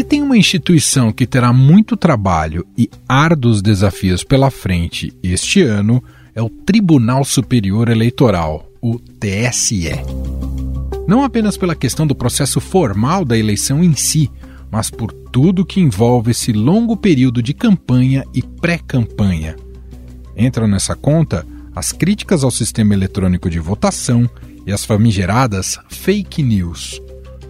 Se 0.00 0.04
tem 0.04 0.22
uma 0.22 0.38
instituição 0.38 1.12
que 1.12 1.26
terá 1.26 1.52
muito 1.52 1.94
trabalho 1.94 2.66
e 2.74 2.88
árduos 3.06 3.60
desafios 3.60 4.24
pela 4.24 4.50
frente 4.50 5.12
este 5.22 5.60
ano, 5.60 6.02
é 6.34 6.40
o 6.40 6.48
Tribunal 6.48 7.22
Superior 7.22 7.86
Eleitoral, 7.90 8.66
o 8.80 8.98
TSE. 8.98 9.90
Não 11.06 11.22
apenas 11.22 11.58
pela 11.58 11.74
questão 11.74 12.06
do 12.06 12.14
processo 12.14 12.62
formal 12.62 13.26
da 13.26 13.36
eleição 13.36 13.84
em 13.84 13.94
si, 13.94 14.30
mas 14.70 14.88
por 14.88 15.12
tudo 15.12 15.66
que 15.66 15.80
envolve 15.80 16.30
esse 16.30 16.50
longo 16.50 16.96
período 16.96 17.42
de 17.42 17.52
campanha 17.52 18.24
e 18.32 18.40
pré-campanha. 18.40 19.54
Entram 20.34 20.66
nessa 20.66 20.96
conta 20.96 21.46
as 21.76 21.92
críticas 21.92 22.42
ao 22.42 22.50
sistema 22.50 22.94
eletrônico 22.94 23.50
de 23.50 23.58
votação 23.58 24.26
e 24.66 24.72
as 24.72 24.82
famigeradas 24.82 25.78
fake 25.90 26.42
news. 26.42 27.02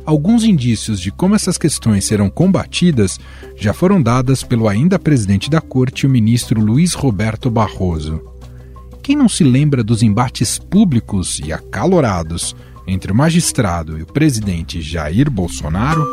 Alguns 0.04 0.44
indícios 0.44 1.00
de 1.00 1.10
como 1.10 1.34
essas 1.34 1.58
questões 1.58 2.04
serão 2.04 2.30
combatidas 2.30 3.20
já 3.56 3.72
foram 3.72 4.02
dadas 4.02 4.42
pelo 4.42 4.68
ainda 4.68 4.98
presidente 4.98 5.50
da 5.50 5.60
corte, 5.60 6.06
o 6.06 6.10
ministro 6.10 6.60
Luiz 6.60 6.94
Roberto 6.94 7.50
Barroso. 7.50 8.20
Quem 9.02 9.16
não 9.16 9.28
se 9.28 9.44
lembra 9.44 9.84
dos 9.84 10.02
embates 10.02 10.58
públicos 10.58 11.40
e 11.44 11.52
acalorados 11.52 12.56
entre 12.86 13.12
o 13.12 13.14
magistrado 13.14 13.98
e 13.98 14.02
o 14.02 14.06
presidente 14.06 14.80
Jair 14.80 15.30
Bolsonaro? 15.30 16.04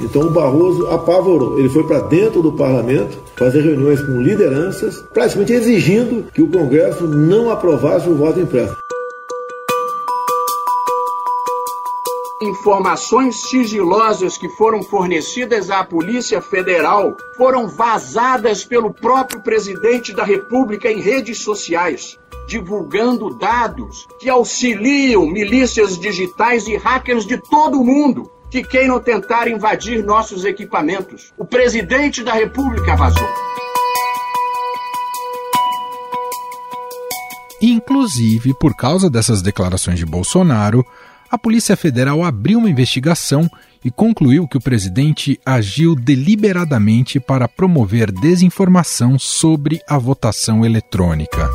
Então 0.00 0.22
o 0.22 0.30
Barroso 0.30 0.86
apavorou. 0.88 1.58
Ele 1.58 1.68
foi 1.68 1.86
para 1.86 2.00
dentro 2.00 2.42
do 2.42 2.52
parlamento 2.52 3.16
fazer 3.36 3.62
reuniões 3.62 4.00
com 4.00 4.20
lideranças, 4.20 4.98
praticamente 5.12 5.52
exigindo 5.52 6.24
que 6.32 6.42
o 6.42 6.48
Congresso 6.48 7.06
não 7.06 7.50
aprovasse 7.50 8.08
o 8.08 8.16
voto 8.16 8.40
impresso. 8.40 8.83
Informações 12.42 13.48
sigilosas 13.48 14.36
que 14.36 14.48
foram 14.48 14.82
fornecidas 14.82 15.70
à 15.70 15.84
Polícia 15.84 16.42
Federal 16.42 17.16
foram 17.36 17.68
vazadas 17.68 18.64
pelo 18.64 18.92
próprio 18.92 19.40
presidente 19.40 20.12
da 20.12 20.24
República 20.24 20.90
em 20.90 21.00
redes 21.00 21.38
sociais 21.38 22.18
divulgando 22.46 23.30
dados 23.38 24.06
que 24.18 24.28
auxiliam 24.28 25.26
milícias 25.26 25.98
digitais 25.98 26.66
e 26.66 26.76
hackers 26.76 27.26
de 27.26 27.38
todo 27.38 27.80
o 27.80 27.84
mundo 27.84 28.30
que 28.50 28.62
queiram 28.62 29.00
tentar 29.00 29.48
invadir 29.48 30.04
nossos 30.04 30.44
equipamentos. 30.44 31.32
O 31.38 31.44
presidente 31.44 32.22
da 32.22 32.32
República 32.32 32.94
vazou. 32.94 33.26
Inclusive, 37.60 38.52
por 38.60 38.76
causa 38.76 39.08
dessas 39.08 39.40
declarações 39.40 39.98
de 39.98 40.04
Bolsonaro, 40.04 40.84
a 41.34 41.38
Polícia 41.38 41.76
Federal 41.76 42.22
abriu 42.22 42.60
uma 42.60 42.70
investigação 42.70 43.50
e 43.84 43.90
concluiu 43.90 44.46
que 44.46 44.56
o 44.56 44.60
presidente 44.60 45.36
agiu 45.44 45.96
deliberadamente 45.96 47.18
para 47.18 47.48
promover 47.48 48.12
desinformação 48.12 49.18
sobre 49.18 49.80
a 49.88 49.98
votação 49.98 50.64
eletrônica. 50.64 51.50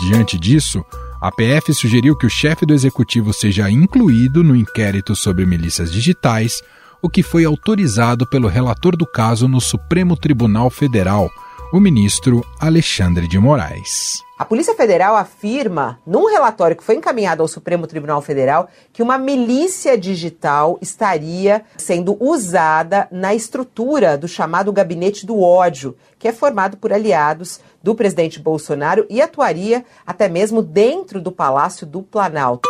Diante 0.00 0.36
disso, 0.36 0.84
a 1.20 1.30
PF 1.30 1.72
sugeriu 1.72 2.16
que 2.16 2.26
o 2.26 2.30
chefe 2.30 2.66
do 2.66 2.74
executivo 2.74 3.32
seja 3.32 3.70
incluído 3.70 4.42
no 4.42 4.56
inquérito 4.56 5.14
sobre 5.14 5.46
milícias 5.46 5.92
digitais, 5.92 6.60
o 7.00 7.08
que 7.08 7.22
foi 7.22 7.44
autorizado 7.44 8.28
pelo 8.28 8.48
relator 8.48 8.96
do 8.96 9.06
caso 9.06 9.46
no 9.46 9.60
Supremo 9.60 10.16
Tribunal 10.16 10.68
Federal, 10.68 11.30
o 11.70 11.78
ministro 11.78 12.42
Alexandre 12.58 13.28
de 13.28 13.38
Moraes. 13.38 14.22
A 14.38 14.44
Polícia 14.44 14.74
Federal 14.74 15.16
afirma, 15.16 16.00
num 16.06 16.26
relatório 16.26 16.76
que 16.76 16.82
foi 16.82 16.94
encaminhado 16.94 17.42
ao 17.42 17.48
Supremo 17.48 17.86
Tribunal 17.86 18.22
Federal, 18.22 18.70
que 18.92 19.02
uma 19.02 19.18
milícia 19.18 19.98
digital 19.98 20.78
estaria 20.80 21.62
sendo 21.76 22.16
usada 22.20 23.06
na 23.10 23.34
estrutura 23.34 24.16
do 24.16 24.26
chamado 24.26 24.72
Gabinete 24.72 25.26
do 25.26 25.40
Ódio, 25.42 25.94
que 26.18 26.28
é 26.28 26.32
formado 26.32 26.78
por 26.78 26.90
aliados 26.90 27.60
do 27.82 27.94
presidente 27.94 28.40
Bolsonaro 28.40 29.04
e 29.10 29.20
atuaria 29.20 29.84
até 30.06 30.26
mesmo 30.28 30.62
dentro 30.62 31.20
do 31.20 31.30
Palácio 31.30 31.86
do 31.86 32.02
Planalto. 32.02 32.68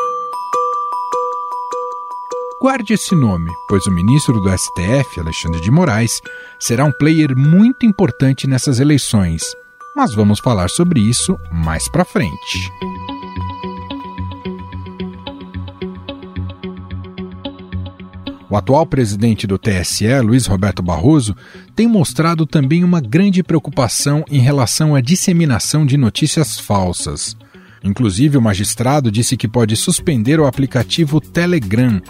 Guarde 2.61 2.95
esse 2.95 3.15
nome, 3.15 3.53
pois 3.69 3.87
o 3.87 3.91
ministro 3.93 4.41
do 4.41 4.51
STF, 4.51 5.21
Alexandre 5.21 5.61
de 5.61 5.71
Moraes, 5.71 6.21
será 6.59 6.85
um 6.85 6.93
player 6.93 7.37
muito 7.37 7.87
importante 7.87 8.47
nessas 8.47 8.81
eleições 8.81 9.43
mas 9.99 10.15
vamos 10.15 10.39
falar 10.39 10.71
sobre 10.71 11.01
isso 11.01 11.37
mais 11.51 11.89
para 11.91 12.05
frente. 12.05 12.71
O 18.49 18.57
atual 18.57 18.87
presidente 18.87 19.45
do 19.45 19.59
TSE, 19.59 20.21
Luiz 20.23 20.47
Roberto 20.47 20.85
Barroso, 20.85 21.35
tem 21.75 21.89
mostrado 21.89 22.47
também 22.47 22.85
uma 22.85 23.01
grande 23.01 23.43
preocupação 23.43 24.25
em 24.31 24.39
relação 24.39 24.95
à 24.95 25.01
disseminação 25.01 25.85
de 25.85 25.97
notícias 25.97 26.61
falsas. 26.61 27.37
Inclusive, 27.83 28.39
o 28.39 28.43
magistrado 28.43 29.11
disse 29.11 29.37
que 29.37 29.49
pode 29.49 29.75
suspender 29.75 30.39
o 30.39 30.47
aplicativo 30.47 31.21
Telegram, 31.21 32.01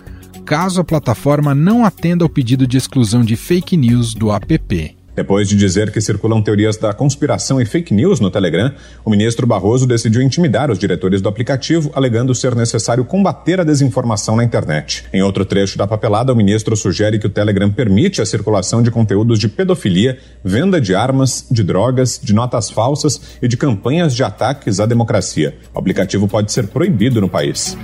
caso 0.49 0.81
a 0.81 0.85
plataforma 0.85 1.55
não 1.55 1.85
atenda 1.85 2.25
ao 2.25 2.29
pedido 2.29 2.67
de 2.67 2.79
exclusão 2.79 3.23
de 3.23 3.37
fake 3.37 3.77
news 3.77 4.15
do 4.15 4.33
app. 4.33 4.97
Depois 5.15 5.47
de 5.47 5.55
dizer 5.55 5.93
que 5.93 6.01
circulam 6.01 6.41
teorias 6.41 6.79
da 6.79 6.91
conspiração 6.95 7.61
e 7.61 7.67
fake 7.67 7.93
news 7.93 8.19
no 8.19 8.31
Telegram, 8.31 8.73
o 9.05 9.11
ministro 9.11 9.47
Barroso 9.47 9.87
decidiu 9.87 10.23
intimidar 10.23 10.71
os 10.71 10.79
diretores 10.79 11.21
do 11.21 11.29
aplicativo, 11.29 11.91
alegando 11.95 12.35
ser 12.35 12.55
necessário 12.55 13.05
combater 13.05 13.61
a 13.61 13.65
desinformação 13.65 14.37
na 14.37 14.45
internet. 14.45 15.05
Em 15.13 15.21
outro 15.21 15.45
trecho 15.45 15.77
da 15.77 15.87
papelada, 15.87 16.33
o 16.33 16.37
ministro 16.37 16.75
sugere 16.79 17.19
que 17.19 17.27
o 17.27 17.31
Telegram 17.31 17.71
permite 17.71 18.23
a 18.23 18.27
circulação 18.27 18.83
de 18.83 18.91
conteúdos 18.91 19.39
de 19.39 19.51
pedofilia, 19.51 20.17
venda 20.43 20.81
de 20.81 20.95
armas, 20.95 21.45
de 21.51 21.63
drogas, 21.63 22.19
de 22.23 22.33
notas 22.33 22.71
falsas 22.71 23.21
e 23.43 23.47
de 23.47 23.59
campanhas 23.59 24.15
de 24.15 24.25
ataques 24.25 24.81
à 24.81 24.87
democracia. 24.87 25.59
O 25.75 25.79
aplicativo 25.79 26.27
pode 26.27 26.53
ser 26.53 26.69
proibido 26.69 27.21
no 27.21 27.29
país. 27.29 27.77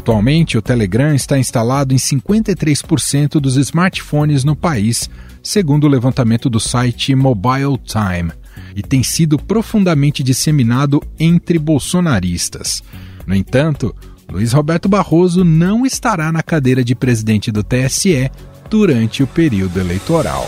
Atualmente, 0.00 0.56
o 0.56 0.62
Telegram 0.62 1.14
está 1.14 1.38
instalado 1.38 1.92
em 1.92 1.98
53% 1.98 3.32
dos 3.32 3.56
smartphones 3.56 4.44
no 4.44 4.56
país, 4.56 5.10
segundo 5.42 5.84
o 5.84 5.88
levantamento 5.88 6.48
do 6.48 6.58
site 6.58 7.14
Mobile 7.14 7.76
Time, 7.84 8.32
e 8.74 8.82
tem 8.82 9.02
sido 9.02 9.36
profundamente 9.38 10.22
disseminado 10.22 11.02
entre 11.18 11.58
bolsonaristas. 11.58 12.82
No 13.26 13.34
entanto, 13.34 13.94
Luiz 14.32 14.54
Roberto 14.54 14.88
Barroso 14.88 15.44
não 15.44 15.84
estará 15.84 16.32
na 16.32 16.42
cadeira 16.42 16.82
de 16.82 16.94
presidente 16.94 17.52
do 17.52 17.62
TSE 17.62 18.30
durante 18.70 19.22
o 19.22 19.26
período 19.26 19.78
eleitoral. 19.78 20.46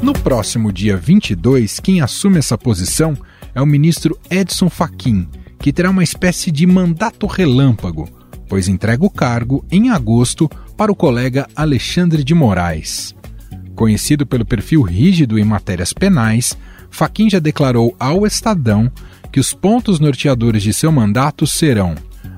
No 0.00 0.14
próximo 0.14 0.72
dia 0.72 0.96
22, 0.96 1.80
quem 1.80 2.00
assume 2.00 2.38
essa 2.38 2.56
posição 2.56 3.14
é 3.54 3.60
o 3.60 3.66
ministro 3.66 4.18
Edson 4.30 4.70
Fachin, 4.70 5.28
que 5.58 5.72
terá 5.72 5.90
uma 5.90 6.02
espécie 6.02 6.50
de 6.50 6.66
mandato 6.66 7.26
relâmpago, 7.26 8.08
pois 8.48 8.68
entrega 8.68 9.04
o 9.04 9.10
cargo 9.10 9.64
em 9.70 9.90
agosto 9.90 10.48
para 10.76 10.92
o 10.92 10.96
colega 10.96 11.46
Alexandre 11.54 12.22
de 12.22 12.34
Moraes. 12.34 13.14
Conhecido 13.74 14.26
pelo 14.26 14.44
perfil 14.44 14.82
rígido 14.82 15.38
em 15.38 15.44
matérias 15.44 15.92
penais, 15.92 16.56
Faquin 16.90 17.28
já 17.28 17.38
declarou 17.38 17.94
ao 17.98 18.26
Estadão 18.26 18.90
que 19.30 19.40
os 19.40 19.52
pontos 19.52 20.00
norteadores 20.00 20.62
de 20.62 20.72
seu 20.72 20.90
mandato 20.90 21.46
serão 21.46 21.94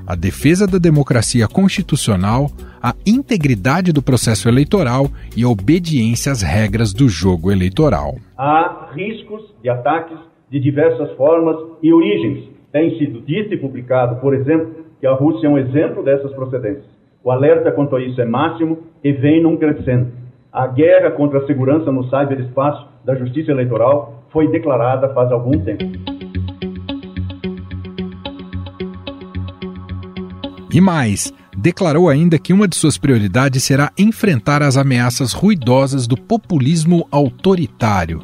a 0.08 0.14
defesa 0.14 0.66
da 0.66 0.78
democracia 0.78 1.46
constitucional, 1.46 2.50
a 2.82 2.94
integridade 3.04 3.92
do 3.92 4.00
processo 4.00 4.48
eleitoral 4.48 5.10
e 5.36 5.44
a 5.44 5.48
obediência 5.48 6.32
às 6.32 6.40
regras 6.40 6.94
do 6.94 7.10
jogo 7.10 7.52
eleitoral. 7.52 8.16
Há 8.38 8.88
riscos 8.94 9.42
de 9.62 9.68
ataques 9.68 10.16
de 10.50 10.58
diversas 10.58 11.14
formas 11.14 11.56
e 11.82 11.92
origens 11.92 12.47
tem 12.72 12.98
sido 12.98 13.20
dito 13.20 13.54
e 13.54 13.56
publicado, 13.56 14.16
por 14.16 14.34
exemplo, 14.34 14.84
que 15.00 15.06
a 15.06 15.12
Rússia 15.12 15.46
é 15.46 15.50
um 15.50 15.58
exemplo 15.58 16.02
dessas 16.02 16.32
procedências. 16.32 16.84
O 17.22 17.30
alerta 17.30 17.72
quanto 17.72 17.96
a 17.96 18.00
isso 18.00 18.20
é 18.20 18.24
máximo 18.24 18.78
e 19.02 19.12
vem 19.12 19.42
num 19.42 19.56
crescendo. 19.56 20.08
A 20.52 20.66
guerra 20.66 21.10
contra 21.10 21.40
a 21.40 21.46
segurança 21.46 21.90
no 21.92 22.04
cyberespaço 22.04 22.86
da 23.04 23.14
Justiça 23.14 23.50
Eleitoral 23.50 24.24
foi 24.30 24.48
declarada 24.48 25.12
faz 25.14 25.30
algum 25.30 25.52
tempo. 25.52 25.84
E 30.72 30.80
mais, 30.80 31.32
declarou 31.56 32.08
ainda 32.08 32.38
que 32.38 32.52
uma 32.52 32.68
de 32.68 32.76
suas 32.76 32.98
prioridades 32.98 33.64
será 33.64 33.90
enfrentar 33.98 34.62
as 34.62 34.76
ameaças 34.76 35.32
ruidosas 35.32 36.06
do 36.06 36.16
populismo 36.16 37.06
autoritário. 37.10 38.20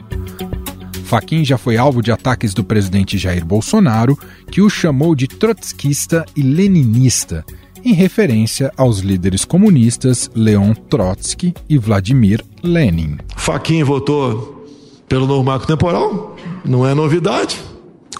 Faquin 1.05 1.45
já 1.45 1.57
foi 1.57 1.77
alvo 1.77 2.03
de 2.03 2.11
ataques 2.11 2.55
do 2.55 2.65
presidente 2.65 3.19
Jair 3.19 3.45
Bolsonaro, 3.45 4.19
que 4.51 4.61
o 4.61 4.71
chamou 4.71 5.15
de 5.15 5.29
trotskista 5.29 6.25
e 6.35 6.43
leninista, 6.43 7.45
em 7.85 7.93
referência 7.93 8.73
aos 8.77 9.01
líderes 9.01 9.45
comunistas 9.45 10.31
Leon 10.35 10.75
Trotsky 10.75 11.55
e 11.69 11.79
Vladimir 11.79 12.43
Lenin. 12.63 13.19
Faquin 13.37 13.85
votou 13.85 14.67
pelo 15.09 15.27
novo 15.27 15.45
marco 15.45 15.67
temporal, 15.67 16.37
não 16.65 16.87
é 16.87 16.95
novidade. 16.95 17.61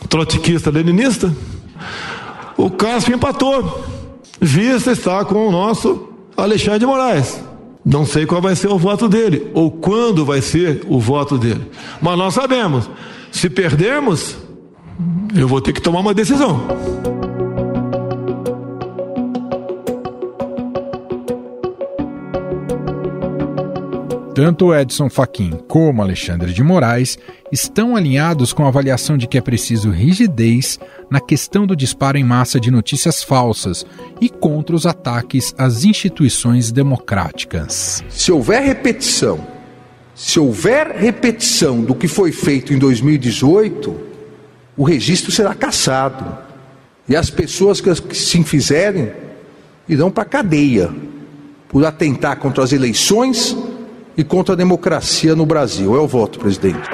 trotskista 0.09 0.71
leninista, 0.71 1.35
o 2.57 2.71
Cássio 2.71 3.15
empatou. 3.15 3.85
Vista 4.41 4.93
está 4.93 5.25
com 5.25 5.49
o 5.49 5.51
nosso 5.51 6.09
Alexandre 6.37 6.81
de 6.81 6.87
Moraes. 6.87 7.41
Não 7.85 8.07
sei 8.07 8.25
qual 8.25 8.41
vai 8.41 8.57
ser 8.57 8.69
o 8.69 8.79
voto 8.79 9.09
dele, 9.09 9.51
ou 9.53 9.71
quando 9.71 10.25
vai 10.25 10.41
ser 10.41 10.83
o 10.89 10.99
voto 10.99 11.37
dele. 11.37 11.71
Mas 12.01 12.17
nós 12.17 12.35
sabemos, 12.35 12.89
se 13.31 13.51
perdermos, 13.51 14.37
eu 15.37 15.47
vou 15.47 15.61
ter 15.61 15.73
que 15.73 15.83
tomar 15.83 16.01
uma 16.01 16.15
decisão. 16.15 16.67
Tanto 24.35 24.75
Edson 24.75 25.09
Fachin 25.09 25.53
como 25.69 26.03
Alexandre 26.03 26.53
de 26.53 26.61
Moraes 26.61 27.17
estão 27.53 27.95
alinhados 27.95 28.53
com 28.53 28.65
a 28.65 28.69
avaliação 28.69 29.17
de 29.17 29.29
que 29.29 29.39
é 29.39 29.41
preciso 29.41 29.91
rigidez 29.91 30.77
na 31.09 31.21
questão 31.21 31.65
do 31.65 31.77
disparo 31.77 32.19
em 32.19 32.25
massa 32.25 32.59
de 32.59 32.69
notícias 32.69 33.23
falsas 33.23 33.87
e 34.21 34.29
contra 34.29 34.75
os 34.75 34.87
ataques 34.87 35.55
às 35.57 35.85
instituições 35.85 36.73
democráticas. 36.73 38.03
Se 38.09 38.33
houver 38.33 38.61
repetição, 38.61 39.39
se 40.17 40.41
houver 40.41 40.89
repetição 40.89 41.83
do 41.83 41.95
que 41.95 42.09
foi 42.09 42.33
feito 42.33 42.75
em 42.75 42.79
2018, 42.79 43.97
o 44.77 44.83
registro 44.83 45.31
será 45.31 45.55
cassado. 45.55 46.37
E 47.09 47.15
as 47.15 47.31
pessoas 47.31 47.81
que 47.81 48.17
se 48.17 48.43
fizerem 48.43 49.13
irão 49.89 50.11
para 50.11 50.25
a 50.25 50.27
cadeia 50.27 50.91
por 51.69 51.85
atentar 51.85 52.37
contra 52.39 52.65
as 52.65 52.73
eleições 52.73 53.57
e 54.17 54.25
contra 54.25 54.55
a 54.55 54.57
democracia 54.57 55.35
no 55.35 55.45
Brasil. 55.47 55.97
É 55.97 56.01
o 56.01 56.07
voto, 56.07 56.39
presidente. 56.39 56.89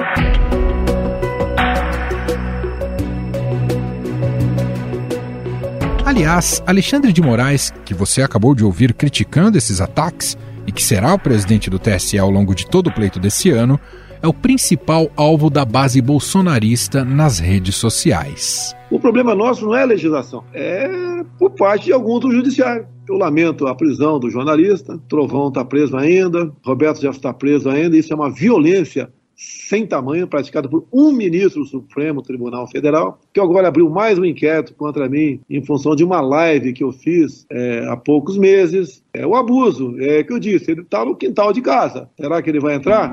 Aliás, 6.05 6.61
Alexandre 6.67 7.13
de 7.13 7.21
Moraes, 7.21 7.73
que 7.85 7.93
você 7.93 8.21
acabou 8.21 8.53
de 8.53 8.65
ouvir 8.65 8.93
criticando 8.93 9.57
esses 9.57 9.79
ataques 9.79 10.37
e 10.67 10.71
que 10.71 10.83
será 10.83 11.13
o 11.13 11.19
presidente 11.19 11.69
do 11.69 11.79
TSE 11.79 12.19
ao 12.19 12.29
longo 12.29 12.53
de 12.53 12.67
todo 12.67 12.87
o 12.87 12.93
pleito 12.93 13.19
desse 13.19 13.49
ano, 13.49 13.79
é 14.21 14.27
o 14.27 14.33
principal 14.33 15.09
alvo 15.15 15.49
da 15.49 15.65
base 15.65 16.01
bolsonarista 16.01 17.03
nas 17.03 17.39
redes 17.39 17.75
sociais. 17.75 18.75
O 18.91 18.99
problema 18.99 19.33
nosso 19.33 19.65
não 19.65 19.73
é 19.73 19.83
a 19.83 19.85
legislação, 19.85 20.43
é 20.53 21.23
por 21.39 21.51
parte 21.51 21.85
de 21.85 21.93
alguns 21.93 22.19
do 22.19 22.31
judiciário. 22.31 22.85
Eu 23.07 23.17
lamento 23.17 23.65
a 23.65 23.73
prisão 23.73 24.19
do 24.19 24.29
jornalista, 24.29 24.99
Trovão 25.07 25.47
está 25.47 25.63
preso 25.63 25.95
ainda, 25.95 26.51
Roberto 26.61 27.01
já 27.01 27.09
está 27.09 27.33
preso 27.33 27.69
ainda, 27.69 27.95
isso 27.95 28.11
é 28.11 28.15
uma 28.15 28.29
violência 28.29 29.09
sem 29.33 29.87
tamanho 29.87 30.27
praticada 30.27 30.67
por 30.67 30.85
um 30.91 31.11
ministro 31.13 31.61
do 31.61 31.67
Supremo 31.67 32.21
Tribunal 32.21 32.67
Federal, 32.67 33.17
que 33.33 33.39
agora 33.39 33.69
abriu 33.69 33.89
mais 33.89 34.19
um 34.19 34.25
inquérito 34.25 34.75
contra 34.75 35.07
mim 35.07 35.39
em 35.49 35.65
função 35.65 35.95
de 35.95 36.03
uma 36.03 36.19
live 36.19 36.73
que 36.73 36.83
eu 36.83 36.91
fiz 36.91 37.45
é, 37.49 37.87
há 37.87 37.95
poucos 37.95 38.37
meses. 38.37 39.01
É 39.13 39.25
o 39.25 39.35
abuso, 39.35 39.95
é 39.99 40.21
que 40.21 40.33
eu 40.33 40.37
disse, 40.37 40.69
ele 40.69 40.81
está 40.81 41.05
no 41.05 41.15
quintal 41.15 41.53
de 41.53 41.61
casa. 41.61 42.09
Será 42.19 42.41
que 42.41 42.49
ele 42.49 42.59
vai 42.59 42.75
entrar? 42.75 43.09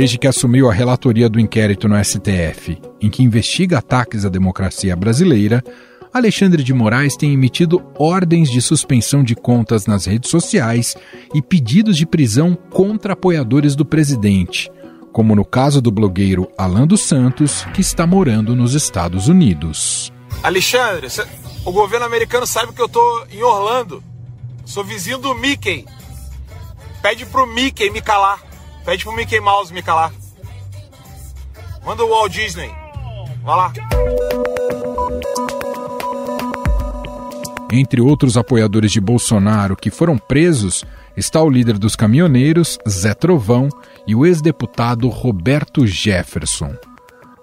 Desde 0.00 0.16
que 0.16 0.26
assumiu 0.26 0.70
a 0.70 0.72
relatoria 0.72 1.28
do 1.28 1.38
inquérito 1.38 1.86
no 1.86 2.02
STF, 2.02 2.80
em 3.02 3.10
que 3.10 3.22
investiga 3.22 3.76
ataques 3.76 4.24
à 4.24 4.30
democracia 4.30 4.96
brasileira, 4.96 5.62
Alexandre 6.10 6.62
de 6.62 6.72
Moraes 6.72 7.18
tem 7.18 7.34
emitido 7.34 7.84
ordens 7.98 8.50
de 8.50 8.62
suspensão 8.62 9.22
de 9.22 9.36
contas 9.36 9.84
nas 9.84 10.06
redes 10.06 10.30
sociais 10.30 10.96
e 11.34 11.42
pedidos 11.42 11.98
de 11.98 12.06
prisão 12.06 12.54
contra 12.70 13.12
apoiadores 13.12 13.76
do 13.76 13.84
presidente, 13.84 14.72
como 15.12 15.36
no 15.36 15.44
caso 15.44 15.82
do 15.82 15.90
blogueiro 15.90 16.50
Alan 16.56 16.86
dos 16.86 17.02
Santos, 17.02 17.66
que 17.74 17.82
está 17.82 18.06
morando 18.06 18.56
nos 18.56 18.72
Estados 18.72 19.28
Unidos. 19.28 20.10
Alexandre, 20.42 21.08
o 21.62 21.72
governo 21.72 22.06
americano 22.06 22.46
sabe 22.46 22.72
que 22.72 22.80
eu 22.80 22.86
estou 22.86 23.26
em 23.30 23.42
Orlando. 23.42 24.02
Sou 24.64 24.82
vizinho 24.82 25.18
do 25.18 25.34
Mickey. 25.34 25.84
Pede 27.02 27.26
pro 27.26 27.46
Mickey 27.46 27.90
me 27.90 28.00
calar. 28.00 28.48
Pede 28.90 29.04
pro 29.04 29.14
Mickey 29.14 29.38
Mouse 29.38 29.72
me 29.72 29.84
calar. 29.84 30.12
Manda 31.86 32.04
o 32.04 32.08
Walt 32.08 32.32
Disney. 32.32 32.72
Vai 33.44 33.56
lá. 33.56 33.72
Entre 37.70 38.00
outros 38.00 38.36
apoiadores 38.36 38.90
de 38.90 39.00
Bolsonaro 39.00 39.76
que 39.76 39.92
foram 39.92 40.18
presos 40.18 40.84
está 41.16 41.40
o 41.40 41.48
líder 41.48 41.78
dos 41.78 41.94
caminhoneiros, 41.94 42.78
Zé 42.88 43.14
Trovão, 43.14 43.68
e 44.08 44.16
o 44.16 44.26
ex-deputado 44.26 45.08
Roberto 45.08 45.86
Jefferson. 45.86 46.74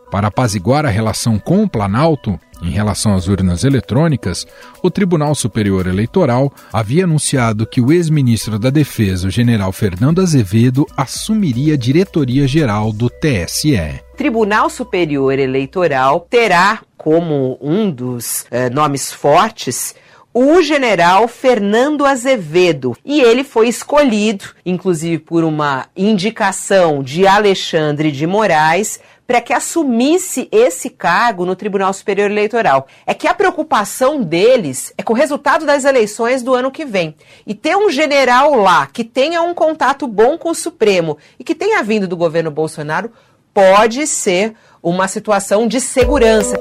Para 0.10 0.28
apaziguar 0.28 0.86
a 0.86 0.90
relação 0.90 1.38
com 1.38 1.64
o 1.64 1.70
Planalto, 1.70 2.40
em 2.62 2.70
relação 2.70 3.14
às 3.14 3.28
urnas 3.28 3.64
eletrônicas, 3.64 4.48
o 4.82 4.90
Tribunal 4.90 5.36
Superior 5.36 5.86
Eleitoral 5.86 6.52
havia 6.72 7.04
anunciado 7.04 7.68
que 7.68 7.82
o 7.82 7.92
ex-ministro 7.92 8.58
da 8.58 8.70
Defesa, 8.70 9.28
o 9.28 9.32
general 9.32 9.72
Fernando 9.72 10.22
Azevedo, 10.22 10.86
assumiria 10.96 11.76
a 11.76 11.78
diretoria 11.78 12.48
geral 12.48 12.92
do 12.92 13.10
TSE. 13.10 14.02
Tribunal 14.16 14.70
Superior 14.70 15.38
Eleitoral 15.38 16.26
terá 16.30 16.82
como 16.98 17.58
um 17.62 17.92
dos 17.92 18.46
eh, 18.50 18.70
nomes 18.70 19.12
fortes 19.12 19.94
o 20.40 20.62
general 20.62 21.28
Fernando 21.28 22.06
Azevedo. 22.06 22.96
E 23.04 23.22
ele 23.22 23.44
foi 23.44 23.70
escolhido, 23.70 24.46
inclusive 24.64 25.18
por 25.18 25.44
uma 25.44 25.88
indicação 25.98 27.02
de 27.02 27.26
Alexandre 27.26 28.12
de 28.12 28.28
Moraes, 28.28 29.00
para 29.28 29.42
que 29.42 29.52
assumisse 29.52 30.48
esse 30.52 30.90
cargo 30.90 31.46
no 31.46 31.56
Tribunal 31.56 31.92
Superior 31.92 32.32
Eleitoral. 32.32 32.88
É 33.06 33.14
que 33.14 33.28
a 33.28 33.34
preocupação 33.34 34.24
deles 34.24 34.94
é 34.98 35.04
com 35.04 35.12
o 35.12 35.16
resultado 35.16 35.66
das 35.66 35.84
eleições 35.84 36.42
do 36.42 36.56
ano 36.56 36.72
que 36.72 36.86
vem. 36.86 37.14
E 37.46 37.54
ter 37.54 37.76
um 37.76 37.92
general 37.92 38.56
lá 38.56 38.88
que 38.88 39.04
tenha 39.04 39.42
um 39.42 39.54
contato 39.54 40.08
bom 40.08 40.38
com 40.38 40.52
o 40.52 40.56
Supremo 40.56 41.18
e 41.38 41.44
que 41.44 41.54
tenha 41.54 41.84
vindo 41.84 42.08
do 42.08 42.16
governo 42.16 42.50
Bolsonaro 42.50 43.12
pode 43.54 44.08
ser 44.08 44.54
uma 44.82 45.08
situação 45.08 45.68
de 45.68 45.82
segurança. 45.82 46.56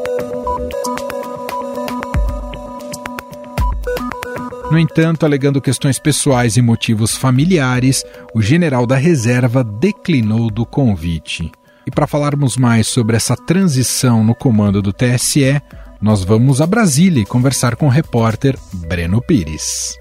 No 4.71 4.79
entanto, 4.81 5.25
alegando 5.25 5.61
questões 5.61 5.97
pessoais 6.01 6.57
e 6.57 6.63
motivos 6.63 7.17
familiares, 7.17 8.05
o 8.35 8.43
general 8.43 8.85
da 8.85 8.96
reserva 8.96 9.63
declinou 9.63 10.51
do 10.51 10.67
convite. 10.67 11.53
E 11.86 11.90
para 11.90 12.08
falarmos 12.08 12.56
mais 12.56 12.88
sobre 12.88 13.14
essa 13.14 13.36
transição 13.36 14.24
no 14.24 14.34
comando 14.34 14.82
do 14.82 14.93
TSE, 14.93 15.62
nós 16.02 16.24
vamos 16.24 16.60
a 16.60 16.66
Brasília 16.66 17.22
e 17.22 17.24
conversar 17.24 17.76
com 17.76 17.86
o 17.86 17.88
repórter 17.88 18.58
Breno 18.72 19.22
Pires. 19.22 19.96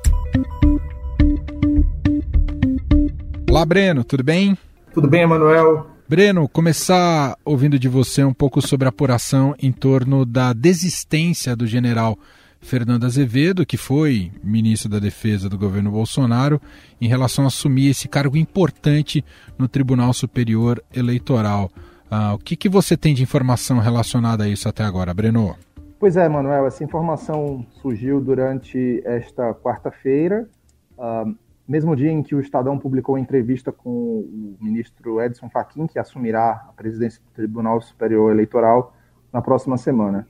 Olá, 3.48 3.64
Breno, 3.64 4.04
tudo 4.04 4.24
bem? 4.24 4.58
Tudo 4.96 5.08
bem, 5.08 5.22
Emanuel. 5.22 5.86
Breno, 6.10 6.50
começar 6.50 7.38
ouvindo 7.46 7.78
de 7.78 7.88
você 7.88 8.24
um 8.24 8.34
pouco 8.34 8.66
sobre 8.66 8.88
a 8.88 8.90
apuração 8.90 9.54
em 9.62 9.72
torno 9.72 10.26
da 10.26 10.54
desistência 10.54 11.56
do 11.56 11.68
general 11.68 12.18
Fernando 12.66 13.06
Azevedo, 13.06 13.64
que 13.64 13.78
foi 13.78 14.32
ministro 14.44 14.90
da 14.90 14.98
Defesa 14.98 15.48
do 15.48 15.56
governo 15.56 15.92
Bolsonaro, 15.92 16.60
em 17.00 17.08
relação 17.08 17.46
a 17.46 17.48
assumir 17.48 17.92
esse 17.92 18.08
cargo 18.08 18.36
importante 18.36 19.24
no 19.56 19.68
Tribunal 19.68 20.12
Superior 20.14 20.84
Eleitoral. 20.94 21.70
Ah, 22.10 22.34
o 22.34 22.40
que, 22.40 22.56
que 22.56 22.68
você 22.68 22.98
tem 22.98 23.14
de 23.14 23.22
informação 23.22 23.78
relacionada 23.78 24.46
a 24.46 24.50
isso 24.50 24.68
até 24.68 24.84
agora, 24.84 25.14
Breno? 25.14 25.56
Pois 26.00 26.18
é, 26.18 26.28
Manuel, 26.28 26.66
essa 26.66 26.84
informação 26.84 27.64
surgiu 27.82 28.20
durante 28.20 29.00
esta 29.06 29.54
quarta-feira, 29.54 30.50
uh, 30.98 31.36
mesmo 31.68 31.96
dia 31.96 32.12
em 32.12 32.24
que 32.24 32.34
o 32.34 32.40
Estadão 32.40 32.80
publicou 32.80 33.14
uma 33.14 33.22
entrevista 33.22 33.72
com 33.72 33.90
o 33.90 34.58
ministro 34.60 35.22
Edson 35.22 35.50
Fachin, 35.50 35.86
que 35.86 36.00
assumirá 36.00 36.66
a 36.68 36.74
presidência 36.76 37.22
do 37.22 37.32
Tribunal 37.32 37.80
Superior 37.80 38.32
Eleitoral 38.32 38.94
na 39.32 39.42
próxima 39.42 39.78
semana. 39.78 40.28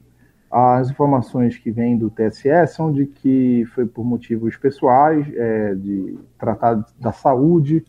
As 0.58 0.90
informações 0.90 1.58
que 1.58 1.70
vêm 1.70 1.98
do 1.98 2.10
TSE 2.10 2.66
são 2.70 2.90
de 2.90 3.06
que 3.06 3.66
foi 3.76 3.86
por 3.86 4.06
motivos 4.06 4.56
pessoais, 4.56 5.28
é, 5.36 5.76
de 5.76 6.18
tratar 6.38 6.82
da 6.98 7.12
saúde, 7.12 7.84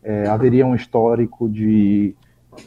é, 0.00 0.28
haveria 0.28 0.64
um 0.64 0.76
histórico 0.76 1.48
de 1.48 2.14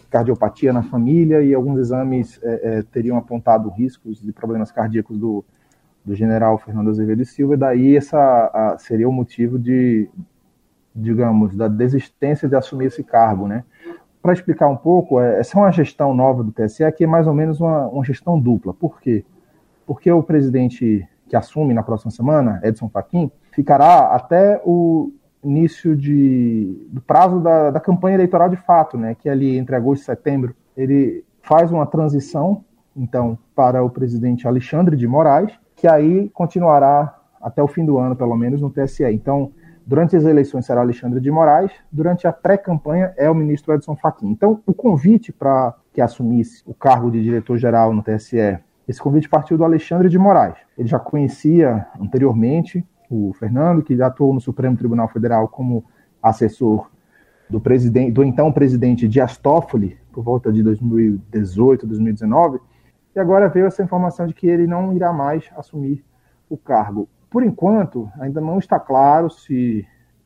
cardiopatia 0.10 0.74
na 0.74 0.84
família 0.84 1.42
e 1.42 1.54
alguns 1.54 1.80
exames 1.80 2.38
é, 2.44 2.80
é 2.80 2.84
teriam 2.92 3.16
apontado 3.16 3.70
riscos 3.70 4.22
de 4.22 4.34
problemas 4.34 4.70
cardíacos 4.70 5.18
do, 5.18 5.46
do 6.04 6.14
general 6.14 6.58
Fernando 6.58 6.90
Azevedo 6.90 7.22
e 7.22 7.26
Silva, 7.26 7.54
e 7.54 7.58
daí 7.58 7.96
essa 7.96 8.20
a, 8.54 8.78
seria 8.78 9.08
o 9.08 9.14
motivo 9.14 9.58
de, 9.58 10.10
digamos, 10.94 11.56
da 11.56 11.70
desistência 11.70 12.50
de 12.50 12.56
assumir 12.58 12.88
esse 12.88 13.02
cargo, 13.02 13.48
né? 13.48 13.64
Para 14.22 14.34
explicar 14.34 14.68
um 14.68 14.76
pouco, 14.76 15.22
é, 15.22 15.40
essa 15.40 15.58
é 15.58 15.62
uma 15.62 15.72
gestão 15.72 16.14
nova 16.14 16.44
do 16.44 16.52
TSE 16.52 16.92
que 16.92 17.06
é 17.06 17.08
mais 17.08 17.28
ou 17.28 17.34
menos 17.34 17.62
uma, 17.62 17.88
uma 17.88 18.04
gestão 18.04 18.38
dupla. 18.38 18.74
Por 18.74 19.00
quê? 19.00 19.24
Porque 19.88 20.12
o 20.12 20.22
presidente 20.22 21.08
que 21.28 21.36
assume 21.36 21.74
na 21.74 21.82
próxima 21.82 22.12
semana, 22.12 22.60
Edson 22.64 22.90
Fachin, 22.90 23.32
ficará 23.52 24.14
até 24.14 24.62
o 24.64 25.12
início 25.44 25.96
de, 25.96 26.88
do 26.90 27.02
prazo 27.02 27.40
da, 27.40 27.72
da 27.72 27.80
campanha 27.80 28.16
eleitoral 28.16 28.50
de 28.50 28.58
fato, 28.58 28.98
né, 28.98 29.16
que 29.16 29.30
é 29.30 29.32
ali 29.32 29.58
entre 29.58 29.76
agosto 29.76 30.04
e 30.04 30.06
setembro, 30.06 30.56
ele 30.76 31.24
faz 31.42 31.72
uma 31.72 31.86
transição, 31.86 32.64
então, 32.96 33.38
para 33.56 33.84
o 33.84 33.90
presidente 33.90 34.48
Alexandre 34.48 34.96
de 34.98 35.08
Moraes, 35.08 35.52
que 35.76 35.88
aí 35.88 36.30
continuará 36.30 37.16
até 37.42 37.64
o 37.64 37.68
fim 37.68 37.86
do 37.86 37.98
ano, 37.98 38.16
pelo 38.16 38.36
menos, 38.36 38.62
no 38.62 38.70
TSE. 38.70 39.06
Então, 39.06 39.52
durante 39.86 40.16
as 40.16 40.26
eleições 40.26 40.66
será 40.66 40.82
Alexandre 40.82 41.22
de 41.22 41.32
Moraes, 41.32 41.72
durante 41.92 42.28
a 42.28 42.34
pré-campanha 42.34 43.14
é 43.16 43.30
o 43.30 43.36
ministro 43.36 43.74
Edson 43.74 43.96
Fachin. 43.96 44.30
Então, 44.30 44.62
o 44.66 44.74
convite 44.74 45.32
para 45.32 45.74
que 45.94 46.02
assumisse 46.02 46.62
o 46.66 46.74
cargo 46.74 47.10
de 47.10 47.24
diretor-geral 47.24 47.94
no 47.94 48.04
TSE, 48.04 48.60
esse 48.88 49.02
convite 49.02 49.28
partiu 49.28 49.58
do 49.58 49.64
Alexandre 49.64 50.10
de 50.10 50.18
Moraes. 50.18 50.56
Ele 50.78 50.88
já 50.88 51.00
conhecia 51.00 51.86
anteriormente 52.00 52.86
o 53.10 53.34
Fernando, 53.34 53.84
que 53.84 54.02
atuou 54.02 54.34
no 54.34 54.42
Supremo 54.42 54.78
Tribunal 54.78 55.08
Federal 55.08 55.48
como 55.48 55.86
assessor 56.22 56.90
do 57.50 57.60
presidente, 57.60 58.12
do 58.12 58.24
então 58.24 58.52
presidente 58.52 59.08
Dias 59.08 59.38
Toffoli, 59.38 59.98
por 60.12 60.24
volta 60.24 60.52
de 60.52 60.62
2018, 60.64 61.86
2019, 61.88 62.60
e 63.16 63.20
agora 63.20 63.50
veio 63.50 63.66
essa 63.66 63.84
informação 63.84 64.28
de 64.28 64.34
que 64.34 64.48
ele 64.48 64.68
não 64.68 64.94
irá 64.94 65.12
mais 65.12 65.50
assumir 65.56 66.04
o 66.50 66.58
cargo. 66.58 67.10
Por 67.30 67.44
enquanto, 67.44 68.10
ainda 68.20 68.40
não 68.40 68.60
está 68.60 68.80
claro 68.80 69.30
se 69.30 69.86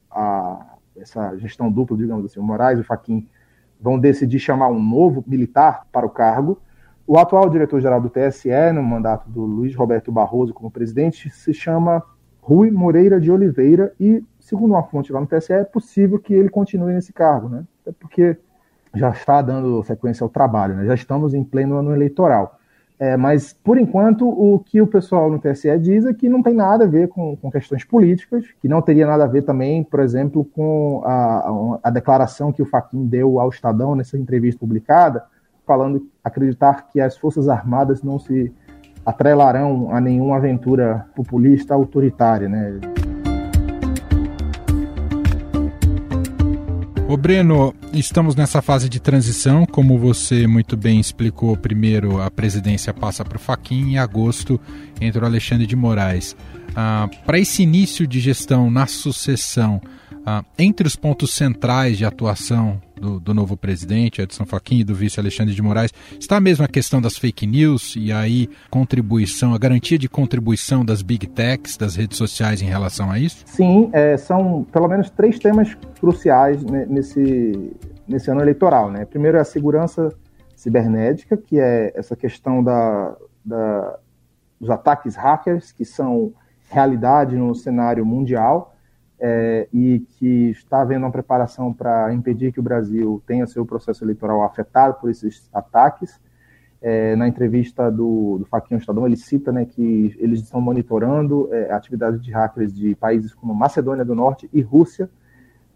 a, 0.10 0.76
essa 0.96 1.38
gestão 1.38 1.72
dupla, 1.72 1.98
digamos 1.98 2.26
assim, 2.26 2.40
o 2.40 2.44
Moraes 2.44 2.78
e 2.78 2.82
o 2.82 2.86
Faquim 2.86 3.28
vão 3.80 3.98
decidir 4.00 4.40
chamar 4.40 4.70
um 4.70 4.82
novo 4.82 5.24
militar 5.26 5.88
para 5.92 6.06
o 6.06 6.10
cargo. 6.10 6.60
O 7.08 7.18
atual 7.18 7.50
diretor-geral 7.50 8.00
do 8.00 8.10
TSE, 8.10 8.50
no 8.74 8.84
mandato 8.84 9.30
do 9.30 9.42
Luiz 9.42 9.76
Roberto 9.76 10.12
Barroso 10.12 10.54
como 10.54 10.72
presidente, 10.72 11.30
se 11.30 11.54
chama 11.54 12.04
Rui 12.42 12.72
Moreira 12.72 13.20
de 13.20 13.32
Oliveira 13.32 13.94
e, 14.00 14.24
segundo 14.40 14.72
uma 14.72 14.84
fonte 14.84 15.12
lá 15.12 15.20
no 15.20 15.28
TSE, 15.28 15.54
é 15.54 15.64
possível 15.64 16.20
que 16.20 16.34
ele 16.34 16.50
continue 16.50 16.94
nesse 16.94 17.14
cargo, 17.14 17.50
né? 17.50 17.64
Até 17.82 17.92
porque 18.00 18.38
já 18.94 19.10
está 19.10 19.42
dando 19.42 19.84
sequência 19.84 20.24
ao 20.24 20.30
trabalho, 20.30 20.76
né? 20.76 20.86
Já 20.86 20.96
estamos 20.96 21.34
em 21.34 21.44
pleno 21.44 21.78
ano 21.78 21.94
eleitoral. 21.94 22.60
É, 23.00 23.18
mas, 23.18 23.52
por 23.52 23.80
enquanto, 23.80 24.30
o 24.30 24.60
que 24.60 24.80
o 24.80 24.86
pessoal 24.86 25.30
no 25.32 25.40
TSE 25.40 25.76
diz 25.80 26.06
é 26.06 26.14
que 26.14 26.30
não 26.30 26.44
tem 26.44 26.54
nada 26.54 26.84
a 26.84 26.88
ver 26.88 27.08
com, 27.08 27.36
com 27.36 27.50
questões 27.50 27.84
políticas, 27.84 28.46
que 28.62 28.68
não 28.68 28.80
teria 28.80 29.08
nada 29.08 29.24
a 29.24 29.28
ver 29.28 29.42
também, 29.42 29.84
por 29.84 30.00
exemplo, 30.02 30.46
com 30.46 31.02
a, 31.04 31.80
a 31.82 31.90
declaração 31.90 32.54
que 32.54 32.62
o 32.62 32.66
Faquin 32.66 33.08
deu 33.08 33.40
ao 33.40 33.50
Estadão 33.50 33.96
nessa 33.96 34.20
entrevista 34.20 34.60
publicada, 34.60 35.24
falando 35.66 36.08
acreditar 36.24 36.88
que 36.92 37.00
as 37.00 37.18
Forças 37.18 37.48
Armadas 37.48 38.04
não 38.04 38.20
se 38.20 38.54
atrelarão 39.06 39.94
a 39.94 40.00
nenhuma 40.00 40.38
aventura 40.38 41.06
populista 41.16 41.74
autoritária, 41.74 42.48
né? 42.48 42.80
Ô 47.12 47.18
Breno, 47.18 47.76
estamos 47.92 48.38
nessa 48.38 48.62
fase 48.62 48.88
de 48.88 48.98
transição, 48.98 49.66
como 49.66 49.98
você 49.98 50.48
muito 50.48 50.78
bem 50.78 50.98
explicou, 50.98 51.58
primeiro 51.58 52.22
a 52.22 52.32
presidência 52.32 52.94
passa 52.94 53.26
para 53.26 53.36
o 53.36 53.40
Faquin, 53.40 53.92
em 53.92 53.98
agosto 53.98 54.58
entra 55.02 55.24
o 55.24 55.26
Alexandre 55.26 55.68
de 55.68 55.76
Moraes. 55.76 56.38
Ah, 56.74 57.10
para 57.26 57.38
esse 57.38 57.64
início 57.64 58.08
de 58.08 58.22
gestão 58.22 58.72
na 58.72 58.88
sucessão, 58.88 59.82
ah, 60.26 60.42
entre 60.58 60.88
os 60.88 60.96
pontos 60.96 61.34
centrais 61.34 61.98
de 61.98 62.06
atuação 62.06 62.82
do, 63.02 63.20
do, 63.20 63.34
novo 63.34 63.58
presidente, 63.58 64.22
Edson 64.22 64.46
Fachin, 64.46 64.80
e 64.80 64.84
do 64.84 64.94
vice 64.94 65.20
Alexandre 65.20 65.56
de 65.56 65.62
Moraes, 65.62 65.92
está 66.20 66.40
mesmo 66.40 66.64
a 66.64 66.68
questão 66.68 67.02
das 67.02 67.18
fake 67.18 67.48
news 67.48 67.96
e 67.98 68.12
aí 68.12 68.48
contribuição, 68.70 69.54
a 69.54 69.58
garantia 69.58 69.98
de 69.98 70.08
contribuição 70.08 70.86
das 70.86 71.02
big 71.02 71.28
techs, 71.28 71.76
das 71.76 71.96
redes 71.96 72.18
sociais 72.18 72.62
em 72.62 72.66
relação 72.66 73.10
a 73.10 73.18
isso? 73.18 73.44
Sim, 73.48 73.90
é, 73.92 74.16
são 74.18 74.64
pelo 74.72 74.88
menos 74.88 75.10
três 75.10 75.40
temas 75.40 75.76
cruciais 76.00 76.64
nesse, 76.64 77.74
nesse 78.08 78.30
ano 78.30 78.42
eleitoral. 78.42 78.92
Né? 78.92 79.04
Primeiro 79.06 79.38
é 79.38 79.42
a 79.42 79.46
segurança 79.46 80.14
cibernética, 80.56 81.36
que 81.36 81.60
é 81.60 81.92
essa 81.96 82.16
questão 82.16 82.64
da, 82.64 83.18
da 83.44 83.98
dos 84.60 84.70
ataques 84.70 85.16
hackers, 85.16 85.72
que 85.72 85.84
são 85.84 86.32
realidade 86.70 87.36
no 87.36 87.56
cenário 87.56 88.06
mundial 88.06 88.71
é, 89.24 89.68
e 89.72 90.00
que 90.18 90.50
está 90.50 90.82
havendo 90.82 91.06
uma 91.06 91.12
preparação 91.12 91.72
para 91.72 92.12
impedir 92.12 92.52
que 92.52 92.60
o 92.60 92.64
Brasil 92.64 93.22
tenha 93.28 93.46
seu 93.46 93.64
processo 93.64 94.04
eleitoral 94.04 94.42
afetado 94.42 94.96
por 94.96 95.12
esses 95.12 95.48
ataques. 95.54 96.20
É, 96.82 97.16
na 97.16 97.28
entrevista 97.28 97.92
do, 97.92 98.40
do 98.40 98.46
Faquinho 98.46 98.80
Estadão, 98.80 99.06
ele 99.06 99.16
cita 99.16 99.52
né, 99.52 99.66
que 99.66 100.16
eles 100.18 100.40
estão 100.40 100.60
monitorando 100.60 101.48
é, 101.54 101.70
de 102.20 102.32
hackers 102.32 102.74
de 102.74 102.96
países 102.96 103.36
como 103.36 103.54
Macedônia 103.54 104.04
do 104.04 104.16
Norte 104.16 104.50
e 104.52 104.62
Rússia. 104.62 105.08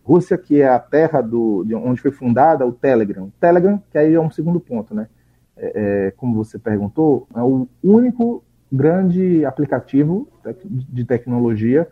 Rússia, 0.04 0.36
que 0.36 0.62
é 0.62 0.68
a 0.68 0.80
terra 0.80 1.22
do, 1.22 1.64
de 1.64 1.76
onde 1.76 2.02
foi 2.02 2.10
fundada 2.10 2.66
o 2.66 2.72
Telegram. 2.72 3.32
Telegram, 3.40 3.80
que 3.92 4.00
aí 4.00 4.16
é 4.16 4.20
um 4.20 4.32
segundo 4.32 4.60
ponto, 4.60 4.96
né? 4.96 5.08
É, 5.56 6.08
é 6.08 6.12
como 6.18 6.34
você 6.34 6.58
perguntou, 6.58 7.28
é 7.36 7.42
o 7.42 7.68
único 7.84 8.44
grande 8.72 9.46
aplicativo 9.46 10.28
de 10.64 11.06
tecnologia 11.06 11.88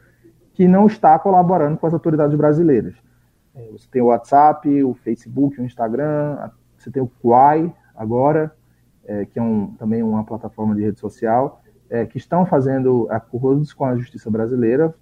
que 0.53 0.67
não 0.67 0.85
está 0.87 1.17
colaborando 1.17 1.77
com 1.77 1.87
as 1.87 1.93
autoridades 1.93 2.37
brasileiras. 2.37 2.95
É, 3.55 3.69
você 3.71 3.87
tem 3.91 4.01
o 4.01 4.07
WhatsApp, 4.07 4.83
o 4.83 4.93
Facebook, 4.93 5.59
o 5.59 5.65
Instagram, 5.65 6.49
você 6.77 6.91
tem 6.91 7.01
o 7.01 7.11
Quai 7.21 7.73
agora, 7.95 8.55
é, 9.05 9.25
que 9.25 9.37
é 9.37 9.41
um, 9.41 9.67
também 9.75 10.01
uma 10.01 10.23
plataforma 10.23 10.75
de 10.75 10.81
rede 10.81 10.99
social, 10.99 11.61
é, 11.89 12.05
que 12.05 12.17
estão 12.17 12.45
fazendo 12.45 13.07
acordos 13.09 13.73
com 13.73 13.85
a 13.85 13.95
justiça 13.95 14.29
brasileira 14.29 14.93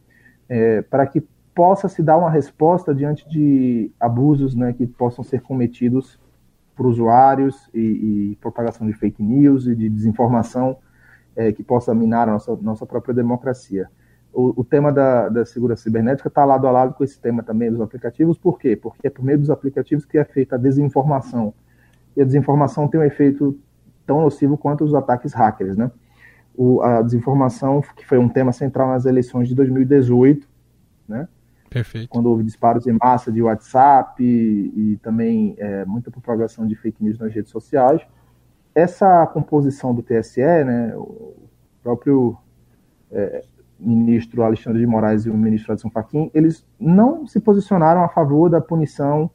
é, 0.49 0.81
para 0.81 1.07
que 1.07 1.25
possa 1.55 1.87
se 1.87 2.03
dar 2.03 2.17
uma 2.17 2.29
resposta 2.29 2.93
diante 2.93 3.27
de 3.29 3.91
abusos 3.99 4.55
né, 4.55 4.73
que 4.73 4.85
possam 4.85 5.23
ser 5.23 5.41
cometidos 5.41 6.19
por 6.75 6.85
usuários 6.85 7.69
e, 7.73 8.31
e, 8.31 8.37
propagação 8.41 8.87
de 8.87 8.93
fake 8.93 9.21
news 9.21 9.67
e 9.67 9.75
de 9.75 9.89
desinformação 9.89 10.77
é, 11.35 11.51
que 11.51 11.63
possa 11.63 11.93
minar 11.93 12.27
a 12.27 12.33
nossa, 12.33 12.55
nossa 12.57 12.85
própria 12.85 13.13
democracia 13.13 13.89
o, 14.33 14.61
o 14.61 14.63
tema 14.63 14.91
da, 14.91 15.29
da, 15.29 15.45
segurança 15.45 15.83
cibernética 15.83 16.27
está 16.27 16.45
lado 16.45 16.67
a 16.67 16.71
lado 16.71 16.93
com 16.93 17.03
esse 17.03 17.19
tema 17.19 17.43
também 17.43 17.69
dos 17.69 17.81
aplicativos. 17.81 18.37
Por 18.37 18.57
quê? 18.57 18.75
Porque 18.75 19.07
é 19.07 19.09
por 19.09 19.23
meio 19.23 19.39
dos 19.39 19.49
aplicativos 19.49 20.05
que 20.05 20.17
é 20.17 20.23
feita 20.23 20.55
a 20.55 20.57
desinformação. 20.57 21.53
E 22.15 22.21
a 22.21 22.25
desinformação 22.25 22.87
tem 22.87 22.99
um 22.99 23.03
efeito 23.03 23.59
tão 24.05 24.21
nocivo 24.21 24.57
quanto 24.57 24.83
os 24.83 24.93
ataques 24.93 25.33
hackers, 25.33 25.77
né? 25.77 25.91
O, 26.55 26.81
a 26.81 27.01
desinformação, 27.01 27.81
que 27.95 28.05
foi 28.05 28.17
um 28.17 28.27
tema 28.27 28.51
central 28.51 28.89
nas 28.89 29.05
eleições 29.05 29.47
de 29.47 29.55
2018, 29.55 30.47
né? 31.07 31.27
Perfeito. 31.69 32.09
Quando 32.09 32.25
houve 32.25 32.43
disparos 32.43 32.85
em 32.85 32.97
massa 33.01 33.31
de 33.31 33.41
WhatsApp 33.41 34.21
e, 34.21 34.73
e 34.75 34.97
também 34.97 35.55
é, 35.57 35.85
muita 35.85 36.11
propagação 36.11 36.67
de 36.67 36.75
fake 36.75 37.01
news 37.01 37.17
nas 37.17 37.33
redes 37.33 37.49
sociais. 37.49 38.01
Essa 38.75 39.25
composição 39.27 39.95
do 39.95 40.03
TSE, 40.03 40.41
né, 40.41 40.93
o 40.95 41.49
próprio 41.81 42.37
é, 43.09 43.43
ministro 43.81 44.43
Alexandre 44.43 44.79
de 44.79 44.87
Moraes 44.87 45.25
e 45.25 45.29
o 45.29 45.33
ministro 45.33 45.73
Edson 45.73 45.89
Fachin, 45.89 46.29
eles 46.33 46.65
não 46.79 47.25
se 47.25 47.39
posicionaram 47.39 48.03
a 48.03 48.09
favor 48.09 48.49
da 48.49 48.61
punição 48.61 49.29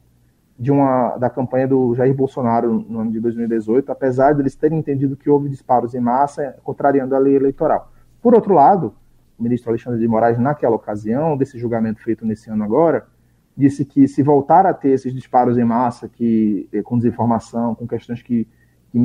de 0.59 0.71
uma 0.71 1.17
da 1.19 1.29
campanha 1.29 1.69
do 1.69 1.95
Jair 1.95 2.15
Bolsonaro 2.15 2.85
no 2.89 3.01
ano 3.01 3.11
de 3.11 3.21
2018, 3.21 3.91
apesar 3.91 4.33
de 4.33 4.41
eles 4.41 4.55
terem 4.55 4.79
entendido 4.79 5.17
que 5.17 5.29
houve 5.29 5.49
disparos 5.49 5.95
em 5.95 6.01
massa 6.01 6.57
contrariando 6.63 7.15
a 7.15 7.19
lei 7.19 7.37
eleitoral. 7.37 7.93
Por 8.23 8.35
outro 8.35 8.55
lado, 8.55 8.95
o 9.39 9.43
ministro 9.43 9.71
Alexandre 9.71 10.01
de 10.01 10.09
Moraes, 10.09 10.39
naquela 10.39 10.77
ocasião, 10.77 11.37
desse 11.37 11.59
julgamento 11.59 12.03
feito 12.03 12.25
nesse 12.25 12.49
ano 12.49 12.65
agora, 12.65 13.07
disse 13.57 13.85
que 13.85 14.09
se 14.09 14.23
voltar 14.23 14.65
a 14.65 14.73
ter 14.73 14.91
esses 14.91 15.13
disparos 15.13 15.59
em 15.59 15.65
massa, 15.65 16.09
que 16.09 16.69
eh, 16.73 16.83
com 16.83 16.97
desinformação, 16.97 17.75
com 17.75 17.87
questões 17.87 18.23
que, 18.23 18.47
que 18.93 18.99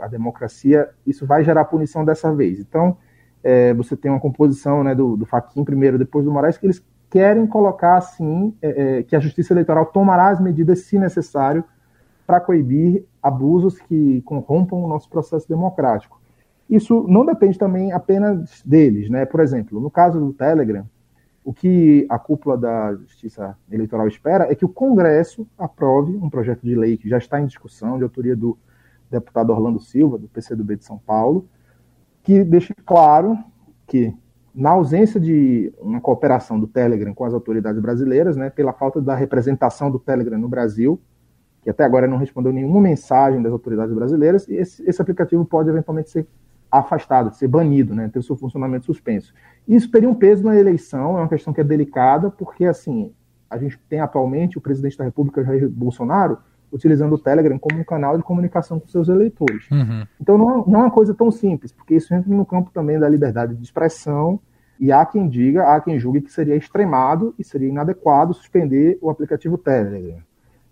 a 0.00 0.08
democracia, 0.08 0.88
isso 1.06 1.26
vai 1.26 1.44
gerar 1.44 1.64
punição 1.66 2.04
dessa 2.04 2.34
vez. 2.34 2.58
Então, 2.58 2.96
é, 3.42 3.72
você 3.74 3.96
tem 3.96 4.10
uma 4.10 4.20
composição 4.20 4.84
né, 4.84 4.94
do, 4.94 5.16
do 5.16 5.26
Faquin 5.26 5.64
primeiro, 5.64 5.98
depois 5.98 6.24
do 6.24 6.30
Moraes, 6.30 6.58
que 6.58 6.66
eles 6.66 6.84
querem 7.10 7.46
colocar 7.46 7.96
assim 7.96 8.54
é, 8.62 8.98
é, 8.98 9.02
que 9.02 9.16
a 9.16 9.20
Justiça 9.20 9.52
Eleitoral 9.52 9.86
tomará 9.86 10.28
as 10.28 10.40
medidas, 10.40 10.80
se 10.80 10.98
necessário, 10.98 11.64
para 12.26 12.40
coibir 12.40 13.04
abusos 13.20 13.80
que 13.80 14.22
corrompam 14.22 14.76
o 14.76 14.88
nosso 14.88 15.08
processo 15.08 15.48
democrático. 15.48 16.20
Isso 16.68 17.04
não 17.08 17.26
depende 17.26 17.58
também 17.58 17.92
apenas 17.92 18.62
deles, 18.64 19.10
né? 19.10 19.26
Por 19.26 19.40
exemplo, 19.40 19.80
no 19.80 19.90
caso 19.90 20.20
do 20.20 20.32
Telegram, 20.32 20.86
o 21.44 21.52
que 21.52 22.06
a 22.08 22.16
cúpula 22.16 22.56
da 22.56 22.94
Justiça 22.94 23.56
Eleitoral 23.68 24.06
espera 24.06 24.44
é 24.44 24.54
que 24.54 24.64
o 24.64 24.68
Congresso 24.68 25.48
aprove 25.58 26.16
um 26.16 26.30
projeto 26.30 26.60
de 26.62 26.76
lei 26.76 26.96
que 26.96 27.08
já 27.08 27.18
está 27.18 27.40
em 27.40 27.46
discussão, 27.46 27.98
de 27.98 28.04
autoria 28.04 28.36
do 28.36 28.56
deputado 29.10 29.50
Orlando 29.50 29.80
Silva, 29.80 30.16
do 30.16 30.28
PCdoB 30.28 30.76
de 30.76 30.84
São 30.84 30.98
Paulo, 30.98 31.48
que 32.22 32.44
deixe 32.44 32.74
claro 32.86 33.38
que, 33.86 34.14
na 34.54 34.70
ausência 34.70 35.18
de 35.20 35.72
uma 35.80 36.00
cooperação 36.00 36.58
do 36.58 36.66
Telegram 36.66 37.14
com 37.14 37.24
as 37.24 37.34
autoridades 37.34 37.80
brasileiras, 37.80 38.36
né, 38.36 38.50
pela 38.50 38.72
falta 38.72 39.00
da 39.00 39.14
representação 39.14 39.90
do 39.90 39.98
Telegram 39.98 40.38
no 40.38 40.48
Brasil, 40.48 41.00
que 41.62 41.70
até 41.70 41.84
agora 41.84 42.06
não 42.06 42.16
respondeu 42.16 42.52
nenhuma 42.52 42.80
mensagem 42.80 43.42
das 43.42 43.52
autoridades 43.52 43.94
brasileiras, 43.94 44.48
esse, 44.48 44.82
esse 44.88 45.00
aplicativo 45.00 45.44
pode 45.44 45.68
eventualmente 45.68 46.10
ser 46.10 46.26
afastado, 46.70 47.34
ser 47.34 47.48
banido, 47.48 47.94
né, 47.94 48.08
ter 48.08 48.18
o 48.18 48.22
seu 48.22 48.36
funcionamento 48.36 48.86
suspenso. 48.86 49.34
Isso 49.66 49.90
teria 49.90 50.08
um 50.08 50.14
peso 50.14 50.44
na 50.44 50.56
eleição, 50.56 51.18
é 51.18 51.20
uma 51.20 51.28
questão 51.28 51.52
que 51.52 51.60
é 51.60 51.64
delicada, 51.64 52.30
porque 52.30 52.64
assim 52.64 53.12
a 53.48 53.58
gente 53.58 53.78
tem 53.88 53.98
atualmente 53.98 54.56
o 54.56 54.60
presidente 54.60 54.96
da 54.96 55.04
República, 55.04 55.42
Jair 55.42 55.68
Bolsonaro, 55.68 56.38
utilizando 56.72 57.14
o 57.14 57.18
Telegram 57.18 57.58
como 57.58 57.80
um 57.80 57.84
canal 57.84 58.16
de 58.16 58.22
comunicação 58.22 58.78
com 58.78 58.86
seus 58.88 59.08
eleitores. 59.08 59.68
Uhum. 59.70 60.06
Então 60.20 60.38
não, 60.38 60.64
não 60.66 60.80
é 60.80 60.82
uma 60.84 60.90
coisa 60.90 61.14
tão 61.14 61.30
simples, 61.30 61.72
porque 61.72 61.94
isso 61.94 62.14
entra 62.14 62.32
no 62.32 62.46
campo 62.46 62.70
também 62.72 62.98
da 62.98 63.08
liberdade 63.08 63.54
de 63.54 63.62
expressão, 63.62 64.40
e 64.80 64.90
há 64.90 65.04
quem 65.04 65.28
diga, 65.28 65.74
há 65.74 65.80
quem 65.80 65.98
julgue 65.98 66.22
que 66.22 66.32
seria 66.32 66.56
extremado 66.56 67.34
e 67.38 67.44
seria 67.44 67.68
inadequado 67.68 68.32
suspender 68.32 68.98
o 69.02 69.10
aplicativo 69.10 69.58
Telegram. 69.58 70.16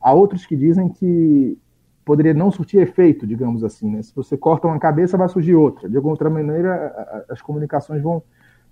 Há 0.00 0.14
outros 0.14 0.46
que 0.46 0.56
dizem 0.56 0.88
que 0.88 1.58
poderia 2.06 2.32
não 2.32 2.50
surtir 2.50 2.80
efeito, 2.80 3.26
digamos 3.26 3.62
assim. 3.62 3.90
Né? 3.90 4.02
Se 4.02 4.16
você 4.16 4.34
corta 4.34 4.66
uma 4.66 4.78
cabeça, 4.78 5.18
vai 5.18 5.28
surgir 5.28 5.54
outra. 5.54 5.90
De 5.90 5.96
alguma 5.96 6.14
outra 6.14 6.30
maneira, 6.30 7.26
as 7.28 7.42
comunicações 7.42 8.02
vão, 8.02 8.22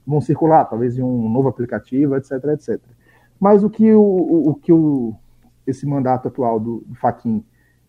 vão 0.07 0.23
circular, 0.23 0.65
talvez 0.65 0.97
em 0.97 1.03
um 1.03 1.29
novo 1.29 1.49
aplicativo, 1.49 2.17
etc, 2.17 2.33
etc. 2.55 2.81
Mas 3.39 3.63
o 3.63 3.69
que 3.69 3.93
o, 3.93 4.01
o, 4.01 4.51
o 4.51 4.55
que 4.55 4.73
o, 4.73 5.15
esse 5.67 5.87
mandato 5.87 6.29
atual 6.29 6.61
do, 6.61 6.85
do 6.87 6.95
Faquin 6.95 7.45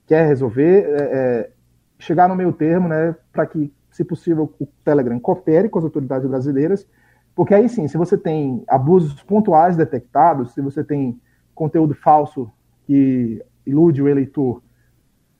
quer 0.05 0.25
resolver 0.27 0.85
é, 0.85 1.01
é 1.01 1.51
chegar 1.99 2.27
no 2.29 2.35
meio 2.35 2.53
termo, 2.53 2.87
né, 2.87 3.15
para 3.31 3.45
que, 3.45 3.73
se 3.91 4.03
possível, 4.03 4.53
o 4.59 4.67
Telegram 4.83 5.19
coopere 5.19 5.69
com 5.69 5.79
as 5.79 5.85
autoridades 5.85 6.27
brasileiras, 6.29 6.87
porque 7.35 7.53
aí 7.53 7.67
sim, 7.69 7.87
se 7.87 7.97
você 7.97 8.17
tem 8.17 8.63
abusos 8.67 9.21
pontuais 9.23 9.75
detectados, 9.75 10.53
se 10.53 10.61
você 10.61 10.83
tem 10.83 11.19
conteúdo 11.53 11.93
falso 11.93 12.51
que 12.85 13.43
ilude 13.65 14.01
o 14.01 14.07
eleitor 14.07 14.61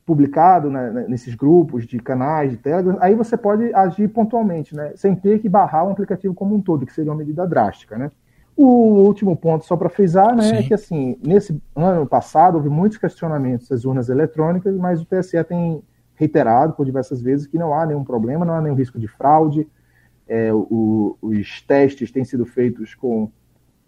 publicado 0.04 0.70
né, 0.70 0.90
né 0.90 1.06
nesses 1.08 1.34
grupos 1.34 1.86
de 1.86 1.98
canais 1.98 2.50
de 2.50 2.56
Telegram, 2.56 2.98
aí 3.00 3.14
você 3.14 3.36
pode 3.36 3.72
agir 3.74 4.08
pontualmente, 4.08 4.74
né, 4.74 4.92
sem 4.96 5.14
ter 5.14 5.38
que 5.38 5.48
barrar 5.48 5.86
um 5.86 5.90
aplicativo 5.90 6.34
como 6.34 6.54
um 6.54 6.60
todo, 6.60 6.86
que 6.86 6.92
seria 6.92 7.10
uma 7.10 7.18
medida 7.18 7.46
drástica, 7.46 7.96
né. 7.96 8.10
O 8.60 9.04
último 9.04 9.36
ponto, 9.36 9.64
só 9.64 9.76
para 9.76 9.88
frisar, 9.88 10.34
né, 10.34 10.58
é 10.58 10.62
que 10.64 10.74
assim, 10.74 11.16
nesse 11.24 11.62
ano 11.76 12.04
passado 12.08 12.56
houve 12.56 12.68
muitos 12.68 12.98
questionamentos 12.98 13.68
das 13.68 13.84
urnas 13.84 14.08
eletrônicas, 14.08 14.76
mas 14.76 15.00
o 15.00 15.04
TSE 15.04 15.44
tem 15.44 15.80
reiterado 16.16 16.72
por 16.72 16.84
diversas 16.84 17.22
vezes 17.22 17.46
que 17.46 17.56
não 17.56 17.72
há 17.72 17.86
nenhum 17.86 18.02
problema, 18.02 18.44
não 18.44 18.54
há 18.54 18.60
nenhum 18.60 18.74
risco 18.74 18.98
de 18.98 19.06
fraude. 19.06 19.68
É, 20.26 20.52
o, 20.52 21.16
os 21.22 21.62
testes 21.62 22.10
têm 22.10 22.24
sido 22.24 22.44
feitos 22.44 22.96
com, 22.96 23.30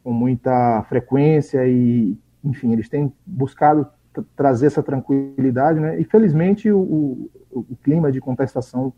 com 0.05 0.13
muita 0.13 0.85
frequência 0.85 1.67
e, 1.67 2.17
enfim, 2.45 2.73
eles 2.73 2.89
têm 2.89 3.13
buscado 3.27 3.89
trazer 4.37 4.67
essa 4.67 4.85
tranquilidade, 4.85 5.81
né? 5.81 6.01
E 6.01 6.05
felizmente 6.05 6.71
o, 6.71 6.79
o, 6.79 7.31
o 7.51 7.77
clima 7.83 8.13
de 8.13 8.21
contestação 8.21 8.93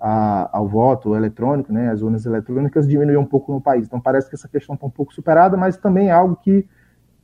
a, 0.00 0.56
ao 0.56 0.68
voto 0.68 1.14
eletrônico, 1.14 1.72
né, 1.72 1.90
as 1.90 2.02
urnas 2.02 2.26
eletrônicas, 2.26 2.86
diminuiu 2.86 3.20
um 3.20 3.24
pouco 3.24 3.52
no 3.52 3.60
país. 3.60 3.86
Então 3.86 4.00
parece 4.00 4.28
que 4.28 4.34
essa 4.34 4.48
questão 4.48 4.74
está 4.74 4.86
um 4.86 4.90
pouco 4.90 5.12
superada, 5.12 5.56
mas 5.56 5.76
também 5.76 6.08
é 6.08 6.12
algo 6.12 6.36
que 6.36 6.66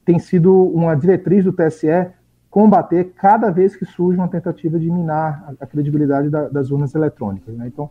tem 0.05 0.19
sido 0.19 0.53
uma 0.69 0.95
diretriz 0.97 1.45
do 1.45 1.53
TSE 1.53 2.11
combater 2.51 3.13
cada 3.17 3.51
vez 3.51 3.75
que 3.75 3.85
surge 3.85 4.19
uma 4.19 4.29
tentativa 4.29 4.79
de 4.79 4.91
minar 4.91 5.45
a, 5.49 5.65
a 5.65 5.67
credibilidade 5.67 6.29
da, 6.29 6.49
das 6.49 6.71
urnas 6.71 6.95
eletrônicas. 6.95 7.55
Né? 7.57 7.67
Então, 7.67 7.89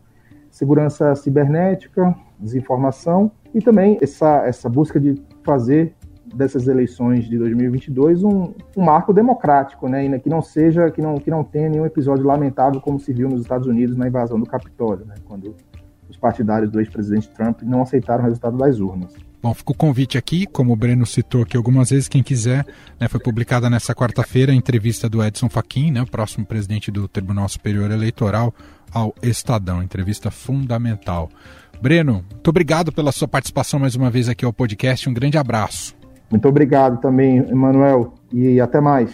segurança 0.50 1.16
cibernética, 1.16 2.14
desinformação 2.38 3.32
e 3.54 3.62
também 3.62 3.98
essa, 4.02 4.46
essa 4.46 4.70
busca 4.70 5.00
de 5.00 5.22
fazer 5.44 5.96
dessas 6.34 6.68
eleições 6.68 7.26
de 7.26 7.38
2022 7.38 8.24
um, 8.24 8.54
um 8.76 8.84
marco 8.84 9.14
democrático, 9.14 9.88
né, 9.88 10.06
e 10.06 10.20
que 10.20 10.30
não 10.30 10.42
seja 10.42 10.90
que 10.90 11.02
não 11.02 11.18
que 11.18 11.30
não 11.30 11.44
tenha 11.44 11.70
nenhum 11.70 11.86
episódio 11.86 12.26
lamentável 12.26 12.80
como 12.82 13.00
se 13.00 13.14
viu 13.14 13.30
nos 13.30 13.42
Estados 13.42 13.68
Unidos 13.68 13.96
na 13.96 14.08
invasão 14.08 14.40
do 14.40 14.46
Capitólio, 14.46 15.06
né, 15.06 15.16
quando 15.26 15.56
os 16.10 16.18
partidários 16.18 16.70
do 16.70 16.80
ex-presidente 16.80 17.30
Trump 17.30 17.62
não 17.62 17.82
aceitaram 17.82 18.24
o 18.24 18.26
resultado 18.26 18.58
das 18.58 18.80
urnas. 18.80 19.14
Bom, 19.42 19.54
fica 19.56 19.72
o 19.72 19.76
convite 19.76 20.18
aqui, 20.18 20.46
como 20.46 20.72
o 20.72 20.76
Breno 20.76 21.06
citou 21.06 21.42
aqui 21.42 21.58
algumas 21.58 21.90
vezes, 21.90 22.08
quem 22.08 22.22
quiser, 22.22 22.66
né, 23.00 23.08
foi 23.08 23.20
publicada 23.20 23.70
nessa 23.70 23.96
quarta-feira 23.96 24.52
a 24.52 24.56
entrevista 24.56 25.10
do 25.10 25.24
Edson 25.24 25.50
Fachin, 25.50 25.92
né, 25.92 26.02
o 26.02 26.06
próximo 26.06 26.46
presidente 26.46 26.92
do 26.92 27.08
Tribunal 27.08 27.50
Superior 27.50 27.90
Eleitoral, 27.90 28.54
ao 28.92 29.16
Estadão, 29.24 29.82
entrevista 29.82 30.30
fundamental. 30.30 31.30
Breno, 31.82 32.24
muito 32.30 32.48
obrigado 32.48 32.92
pela 32.92 33.12
sua 33.12 33.28
participação 33.28 33.80
mais 33.80 33.96
uma 33.96 34.12
vez 34.12 34.30
aqui 34.30 34.46
ao 34.46 34.54
podcast, 34.54 35.10
um 35.10 35.14
grande 35.14 35.38
abraço. 35.38 36.01
Muito 36.32 36.48
obrigado 36.48 37.00
também, 37.00 37.38
Emanuel, 37.38 38.14
e 38.32 38.60
até 38.60 38.80
mais. 38.80 39.14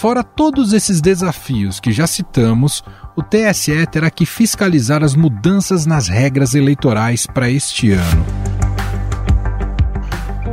Fora 0.00 0.24
todos 0.24 0.72
esses 0.72 0.98
desafios 1.02 1.78
que 1.78 1.92
já 1.92 2.06
citamos, 2.06 2.82
o 3.14 3.22
TSE 3.22 3.86
terá 3.88 4.08
que 4.08 4.24
fiscalizar 4.24 5.04
as 5.04 5.14
mudanças 5.14 5.84
nas 5.84 6.08
regras 6.08 6.54
eleitorais 6.54 7.26
para 7.26 7.50
este 7.50 7.92
ano. 7.92 8.49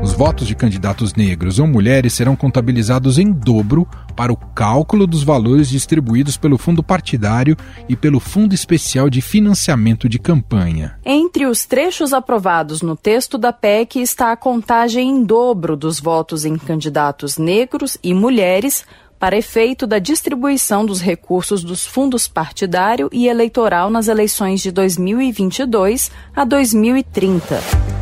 Os 0.08 0.14
votos 0.14 0.48
de 0.48 0.56
candidatos 0.56 1.14
negros 1.16 1.60
ou 1.60 1.68
mulheres 1.68 2.14
serão 2.14 2.34
contabilizados 2.34 3.20
em 3.20 3.30
dobro 3.30 3.86
para 4.16 4.32
o 4.32 4.38
cálculo 4.38 5.06
dos 5.06 5.22
valores 5.22 5.68
distribuídos 5.68 6.38
pelo 6.38 6.58
fundo 6.58 6.82
partidário 6.82 7.58
e 7.90 7.96
pelo 7.96 8.18
Fundo 8.18 8.56
Especial 8.56 9.10
de 9.10 9.20
Financiamento 9.20 10.08
de 10.08 10.18
Campanha. 10.18 10.98
Entre 11.06 11.46
os 11.46 11.66
trechos 11.66 12.14
aprovados 12.14 12.82
no 12.82 12.96
texto 12.96 13.38
da 13.38 13.52
PEC 13.52 14.00
está 14.00 14.32
a 14.32 14.38
contagem 14.38 15.10
em 15.10 15.24
dobro 15.26 15.76
dos 15.76 16.00
votos 16.00 16.46
em 16.46 16.58
candidatos 16.58 17.38
negros 17.38 17.98
e 18.02 18.14
mulheres 18.14 18.86
para 19.20 19.38
efeito 19.38 19.86
da 19.86 20.00
distribuição 20.00 20.86
dos 20.86 21.02
recursos 21.02 21.66
dos 21.66 21.86
fundos 21.86 22.30
partidário 22.30 23.10
e 23.12 23.28
eleitoral 23.28 23.90
nas 23.90 24.08
eleições 24.08 24.62
de 24.62 24.72
2022 24.72 26.10
a 26.34 26.46
2030. 26.46 27.97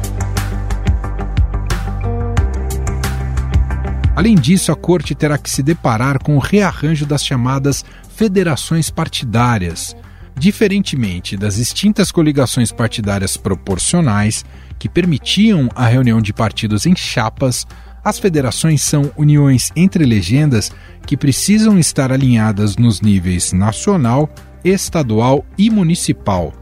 Além 4.15 4.35
disso, 4.35 4.71
a 4.71 4.75
corte 4.75 5.13
terá 5.13 5.37
que 5.37 5.49
se 5.49 5.61
deparar 5.61 6.23
com 6.23 6.37
o 6.37 6.39
rearranjo 6.39 7.05
das 7.05 7.23
chamadas 7.23 7.83
federações 8.15 8.89
partidárias, 8.89 9.93
diferentemente 10.37 11.35
das 11.35 11.57
extintas 11.57 12.13
coligações 12.13 12.71
partidárias 12.71 13.35
proporcionais, 13.35 14.45
que 14.79 14.87
permitiam 14.87 15.69
a 15.75 15.85
reunião 15.85 16.21
de 16.21 16.31
partidos 16.31 16.85
em 16.85 16.95
chapas, 16.95 17.67
as 18.03 18.17
federações 18.17 18.81
são 18.83 19.11
uniões 19.17 19.69
entre 19.75 20.05
legendas 20.05 20.71
que 21.05 21.17
precisam 21.17 21.77
estar 21.77 22.11
alinhadas 22.11 22.77
nos 22.77 23.01
níveis 23.01 23.51
nacional, 23.51 24.29
estadual 24.63 25.45
e 25.57 25.69
municipal. 25.69 26.53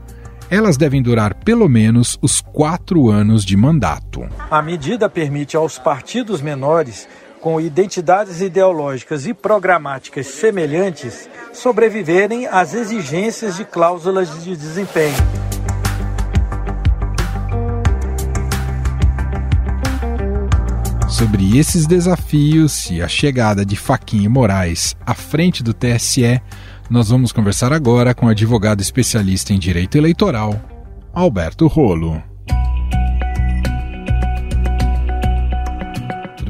Elas 0.50 0.78
devem 0.78 1.02
durar 1.02 1.34
pelo 1.36 1.68
menos 1.68 2.18
os 2.22 2.42
quatro 2.42 3.10
anos 3.10 3.44
de 3.44 3.58
mandato. 3.58 4.24
A 4.50 4.62
medida 4.62 5.10
permite 5.10 5.56
aos 5.56 5.78
partidos 5.78 6.42
menores 6.42 7.08
com 7.44 7.60
identidades 7.60 8.40
ideológicas 8.40 9.28
e 9.28 9.34
programáticas 9.34 10.28
semelhantes 10.28 11.30
sobreviverem 11.52 12.48
às 12.48 12.74
exigências 12.74 13.58
de 13.58 13.66
cláusulas 13.66 14.46
de 14.46 14.56
desempenho. 14.56 15.14
Sobre 21.10 21.58
esses 21.58 21.86
desafios 21.86 22.90
e 22.90 23.02
a 23.02 23.10
chegada 23.10 23.66
de 23.66 23.76
Faquinha 23.76 24.30
Moraes 24.30 24.96
à 25.06 25.14
frente 25.14 25.62
do 25.62 25.74
TSE, 25.74 26.42
nós 26.90 27.10
vamos 27.10 27.34
conversar 27.34 27.74
agora 27.74 28.16
com 28.16 28.28
o 28.28 28.30
advogado 28.30 28.80
especialista 28.80 29.52
em 29.52 29.60
direito 29.60 29.98
eleitoral, 29.98 30.58
Alberto 31.14 31.68
Rolo. 31.68 32.24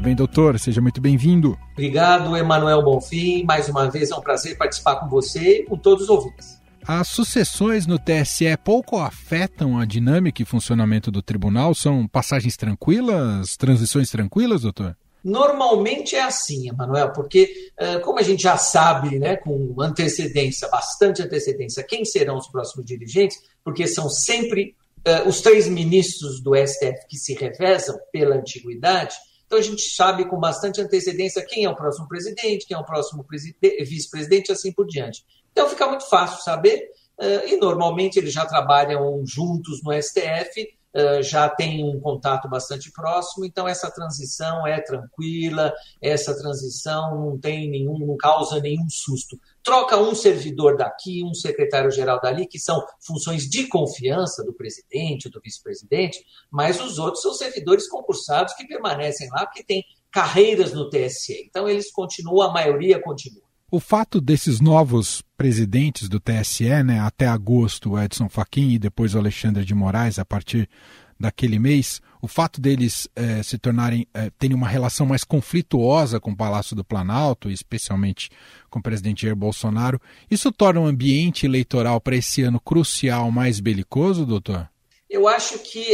Bem, 0.04 0.14
doutor? 0.14 0.58
Seja 0.60 0.82
muito 0.82 1.00
bem-vindo. 1.00 1.58
Obrigado, 1.72 2.36
Emanuel 2.36 2.82
Bonfim. 2.82 3.42
Mais 3.44 3.70
uma 3.70 3.90
vez 3.90 4.10
é 4.10 4.14
um 4.14 4.20
prazer 4.20 4.56
participar 4.58 4.96
com 4.96 5.08
você 5.08 5.60
e 5.60 5.64
com 5.64 5.78
todos 5.78 6.04
os 6.04 6.10
ouvintes. 6.10 6.60
As 6.86 7.08
sucessões 7.08 7.86
no 7.86 7.98
TSE 7.98 8.54
pouco 8.62 8.98
afetam 8.98 9.78
a 9.78 9.86
dinâmica 9.86 10.42
e 10.42 10.44
funcionamento 10.44 11.10
do 11.10 11.22
tribunal? 11.22 11.74
São 11.74 12.06
passagens 12.06 12.54
tranquilas, 12.54 13.56
transições 13.56 14.10
tranquilas, 14.10 14.60
doutor? 14.60 14.94
Normalmente 15.24 16.14
é 16.14 16.22
assim, 16.22 16.68
Emanuel, 16.68 17.10
porque 17.14 17.70
eh, 17.78 17.98
como 18.00 18.18
a 18.18 18.22
gente 18.22 18.42
já 18.42 18.58
sabe, 18.58 19.18
né, 19.18 19.36
com 19.36 19.74
antecedência, 19.80 20.68
bastante 20.68 21.22
antecedência, 21.22 21.82
quem 21.82 22.04
serão 22.04 22.36
os 22.36 22.46
próximos 22.48 22.84
dirigentes, 22.84 23.38
porque 23.64 23.86
são 23.86 24.10
sempre 24.10 24.76
uh, 25.08 25.26
os 25.26 25.40
três 25.40 25.66
ministros 25.66 26.42
do 26.42 26.54
STF 26.54 27.06
que 27.08 27.16
se 27.16 27.32
revezam 27.32 27.96
pela 28.12 28.36
antiguidade, 28.36 29.14
então 29.46 29.58
a 29.58 29.62
gente 29.62 29.82
sabe 29.82 30.24
com 30.28 30.38
bastante 30.38 30.80
antecedência 30.80 31.44
quem 31.44 31.64
é 31.64 31.70
o 31.70 31.76
próximo 31.76 32.08
presidente, 32.08 32.66
quem 32.66 32.76
é 32.76 32.80
o 32.80 32.84
próximo 32.84 33.24
vice-presidente 33.30 34.48
e 34.48 34.52
assim 34.52 34.72
por 34.72 34.86
diante. 34.86 35.24
Então 35.52 35.68
fica 35.68 35.86
muito 35.86 36.08
fácil 36.08 36.42
saber, 36.42 36.90
eh, 37.20 37.52
e 37.52 37.56
normalmente 37.56 38.18
eles 38.18 38.32
já 38.32 38.44
trabalham 38.44 39.24
juntos 39.24 39.82
no 39.82 39.92
STF, 39.92 40.68
já 41.22 41.48
tem 41.48 41.84
um 41.84 41.98
contato 41.98 42.48
bastante 42.48 42.92
próximo, 42.92 43.44
então 43.44 43.66
essa 43.66 43.90
transição 43.90 44.64
é 44.64 44.80
tranquila, 44.80 45.74
essa 46.00 46.36
transição 46.38 47.30
não 47.30 47.36
tem 47.36 47.68
nenhum, 47.68 47.98
não 47.98 48.16
causa 48.16 48.60
nenhum 48.60 48.88
susto. 48.88 49.36
Troca 49.64 49.96
um 49.96 50.14
servidor 50.14 50.76
daqui, 50.76 51.24
um 51.24 51.32
secretário-geral 51.32 52.20
dali, 52.20 52.46
que 52.46 52.58
são 52.58 52.84
funções 53.04 53.48
de 53.48 53.66
confiança 53.66 54.44
do 54.44 54.52
presidente, 54.52 55.30
do 55.30 55.40
vice-presidente, 55.42 56.22
mas 56.50 56.80
os 56.80 56.98
outros 56.98 57.22
são 57.22 57.32
servidores 57.32 57.88
concursados 57.88 58.52
que 58.54 58.66
permanecem 58.66 59.28
lá 59.30 59.46
porque 59.46 59.64
têm 59.64 59.82
carreiras 60.12 60.74
no 60.74 60.90
TSE. 60.90 61.46
Então 61.48 61.66
eles 61.68 61.90
continuam, 61.90 62.42
a 62.42 62.52
maioria 62.52 63.00
continua. 63.00 63.42
O 63.70 63.80
fato 63.80 64.20
desses 64.20 64.60
novos 64.60 65.22
presidentes 65.36 66.08
do 66.08 66.20
TSE, 66.20 66.84
né, 66.84 67.00
até 67.00 67.26
agosto 67.26 67.92
o 67.92 67.98
Edson 67.98 68.28
Fachin 68.28 68.70
e 68.70 68.78
depois 68.78 69.14
o 69.14 69.18
Alexandre 69.18 69.64
de 69.64 69.74
Moraes, 69.74 70.18
a 70.18 70.24
partir 70.24 70.68
daquele 71.18 71.58
mês, 71.58 72.00
o 72.20 72.28
fato 72.28 72.60
deles 72.60 73.08
eh, 73.14 73.42
se 73.42 73.58
tornarem, 73.58 74.06
eh, 74.14 74.30
terem 74.38 74.56
uma 74.56 74.68
relação 74.68 75.06
mais 75.06 75.24
conflituosa 75.24 76.18
com 76.18 76.30
o 76.30 76.36
Palácio 76.36 76.74
do 76.74 76.84
Planalto, 76.84 77.50
especialmente 77.50 78.30
com 78.70 78.78
o 78.78 78.82
presidente 78.82 79.22
Jair 79.22 79.36
Bolsonaro, 79.36 80.00
isso 80.30 80.50
torna 80.50 80.80
o 80.80 80.86
ambiente 80.86 81.46
eleitoral 81.46 82.00
para 82.00 82.16
esse 82.16 82.42
ano 82.42 82.60
crucial 82.60 83.30
mais 83.30 83.60
belicoso, 83.60 84.26
doutor? 84.26 84.68
Eu 85.08 85.28
acho 85.28 85.58
que 85.60 85.86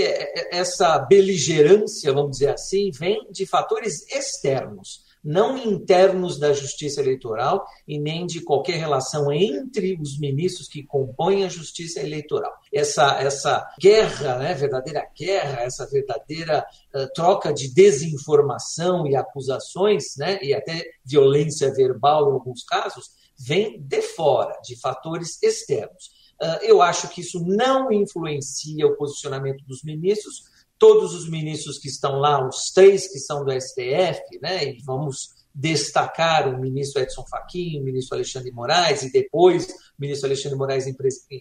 essa 0.50 0.98
beligerância, 1.00 2.12
vamos 2.12 2.38
dizer 2.38 2.50
assim, 2.50 2.90
vem 2.90 3.26
de 3.30 3.44
fatores 3.44 4.06
externos 4.11 5.10
não 5.22 5.56
internos 5.56 6.38
da 6.38 6.52
justiça 6.52 7.00
eleitoral 7.00 7.64
e 7.87 7.98
nem 7.98 8.26
de 8.26 8.40
qualquer 8.42 8.78
relação 8.78 9.30
entre 9.33 9.98
os 10.00 10.18
ministros 10.18 10.68
que 10.68 10.83
compõem 10.83 11.44
a 11.44 11.48
justiça 11.48 12.00
eleitoral. 12.00 12.52
Essa, 12.72 13.20
essa 13.20 13.66
guerra, 13.78 14.38
né, 14.38 14.54
verdadeira 14.54 15.06
guerra, 15.16 15.62
essa 15.62 15.87
verdadeira 15.87 16.64
uh, 16.94 17.06
troca 17.14 17.52
de 17.52 17.72
desinformação 17.72 19.06
e 19.06 19.14
acusações, 19.14 20.16
né, 20.16 20.38
e 20.42 20.54
até 20.54 20.85
violência 21.04 21.72
verbal 21.72 22.30
em 22.30 22.33
alguns 22.33 22.64
casos, 22.64 23.11
vem 23.38 23.80
de 23.80 24.02
fora, 24.02 24.59
de 24.62 24.78
fatores 24.80 25.42
externos. 25.42 26.20
Uh, 26.40 26.62
eu 26.62 26.80
acho 26.80 27.09
que 27.09 27.20
isso 27.20 27.44
não 27.44 27.92
influencia 27.92 28.87
o 28.87 28.96
posicionamento 28.96 29.62
dos 29.66 29.83
ministros, 29.83 30.44
todos 30.81 31.14
os 31.14 31.29
ministros 31.29 31.79
que 31.79 31.88
estão 31.88 32.19
lá, 32.19 32.45
os 32.49 32.73
três 32.73 33.07
que 33.07 33.19
são 33.19 33.45
do 33.45 33.53
STF, 33.53 34.23
né, 34.40 34.64
e 34.64 34.83
vamos 34.83 35.38
destacar 35.55 36.49
o 36.49 36.59
ministro 36.59 37.03
Edson 37.03 37.25
Fachin, 37.29 37.79
o 37.79 37.85
ministro 37.85 38.16
Alexandre 38.16 38.51
Moraes 38.51 39.03
e 39.03 39.12
depois 39.12 39.66
o 39.66 40.01
ministro 40.01 40.27
Alexandre 40.27 40.57
Moraes 40.57 40.87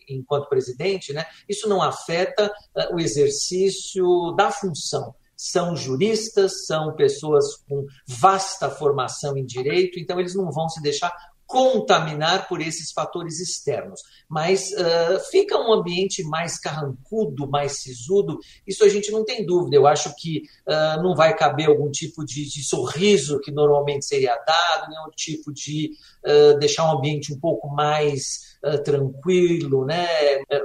enquanto 0.10 0.50
presidente, 0.50 1.14
né, 1.14 1.26
isso 1.48 1.70
não 1.70 1.82
afeta 1.82 2.48
uh, 2.48 2.96
o 2.96 3.00
exercício 3.00 4.34
da 4.36 4.52
função. 4.52 5.16
São 5.38 5.74
juristas, 5.74 6.66
são 6.66 6.94
pessoas 6.98 7.56
com 7.70 7.86
vasta 8.06 8.70
formação 8.70 9.38
em 9.38 9.46
direito, 9.46 9.98
então 9.98 10.20
eles 10.20 10.36
não 10.36 10.52
vão 10.52 10.68
se 10.68 10.82
deixar 10.82 11.16
contaminar 11.50 12.48
por 12.48 12.62
esses 12.62 12.92
fatores 12.92 13.40
externos. 13.40 14.02
Mas 14.30 14.72
uh, 14.72 15.20
fica 15.32 15.58
um 15.58 15.74
ambiente 15.74 16.24
mais 16.24 16.60
carrancudo, 16.60 17.50
mais 17.50 17.82
sisudo, 17.82 18.38
isso 18.68 18.86
a 18.86 18.88
gente 18.88 19.12
não 19.12 19.26
tem 19.26 19.44
dúvida. 19.44 19.76
Eu 19.76 19.88
acho 19.88 20.14
que 20.16 20.44
uh, 20.68 21.02
não 21.02 21.16
vai 21.16 21.36
caber 21.36 21.68
algum 21.68 21.90
tipo 21.90 22.24
de, 22.24 22.48
de, 22.48 22.64
sorriso 22.64 23.40
que 23.40 23.52
normalmente 23.52 24.06
seria 24.06 24.36
dado, 24.46 24.92
nenhum 24.92 25.10
tipo 25.16 25.52
de 25.52 25.90
uh, 26.24 26.60
deixar 26.60 26.86
um 26.86 27.00
ambiente 27.00 27.34
um 27.34 27.40
pouco 27.40 27.68
mais 27.68 28.48
tranquilo, 28.84 29.86
né? 29.86 30.06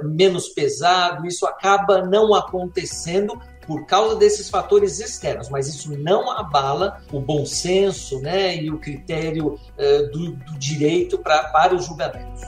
menos 0.03 0.49
pesado. 0.49 1.25
Isso 1.25 1.45
acaba 1.45 2.05
não 2.05 2.35
acontecendo 2.35 3.39
por 3.65 3.85
causa 3.85 4.15
desses 4.15 4.49
fatores 4.49 4.99
externos, 4.99 5.49
mas 5.49 5.67
isso 5.67 5.97
não 5.97 6.31
abala 6.31 7.01
o 7.11 7.19
bom 7.19 7.45
senso 7.45 8.19
né, 8.21 8.61
e 8.61 8.69
o 8.71 8.77
critério 8.77 9.53
uh, 9.53 10.11
do, 10.11 10.31
do, 10.31 10.57
direito 10.57 11.17
pra, 11.17 11.45
para 11.45 11.75
os 11.75 11.85
julgamentos. 11.85 12.41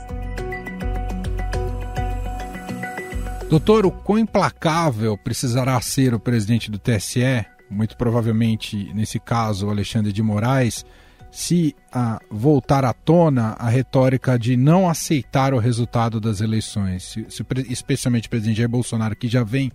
Doutor, 3.49 3.85
o 3.85 3.91
quão 3.91 4.19
implacável 4.19 5.17
precisará 5.17 5.79
ser 5.79 6.13
o 6.13 6.19
presidente 6.19 6.69
do 6.69 6.77
TSE, 6.77 7.45
muito 7.69 7.95
provavelmente, 7.95 8.91
nesse 8.93 9.19
caso, 9.19 9.69
Alexandre 9.69 10.11
de 10.11 10.21
Moraes, 10.21 10.85
se 11.31 11.75
ah, 11.91 12.19
voltar 12.29 12.83
à 12.85 12.93
tona 12.93 13.55
a 13.59 13.69
retórica 13.69 14.39
de 14.39 14.57
não 14.57 14.89
aceitar 14.89 15.53
o 15.53 15.59
resultado 15.59 16.19
das 16.19 16.41
eleições, 16.41 17.03
se, 17.03 17.25
se, 17.29 17.45
especialmente 17.69 18.27
o 18.27 18.29
presidente 18.29 18.57
Jair 18.57 18.69
Bolsonaro, 18.69 19.15
que 19.15 19.27
já 19.27 19.43
vem 19.43 19.71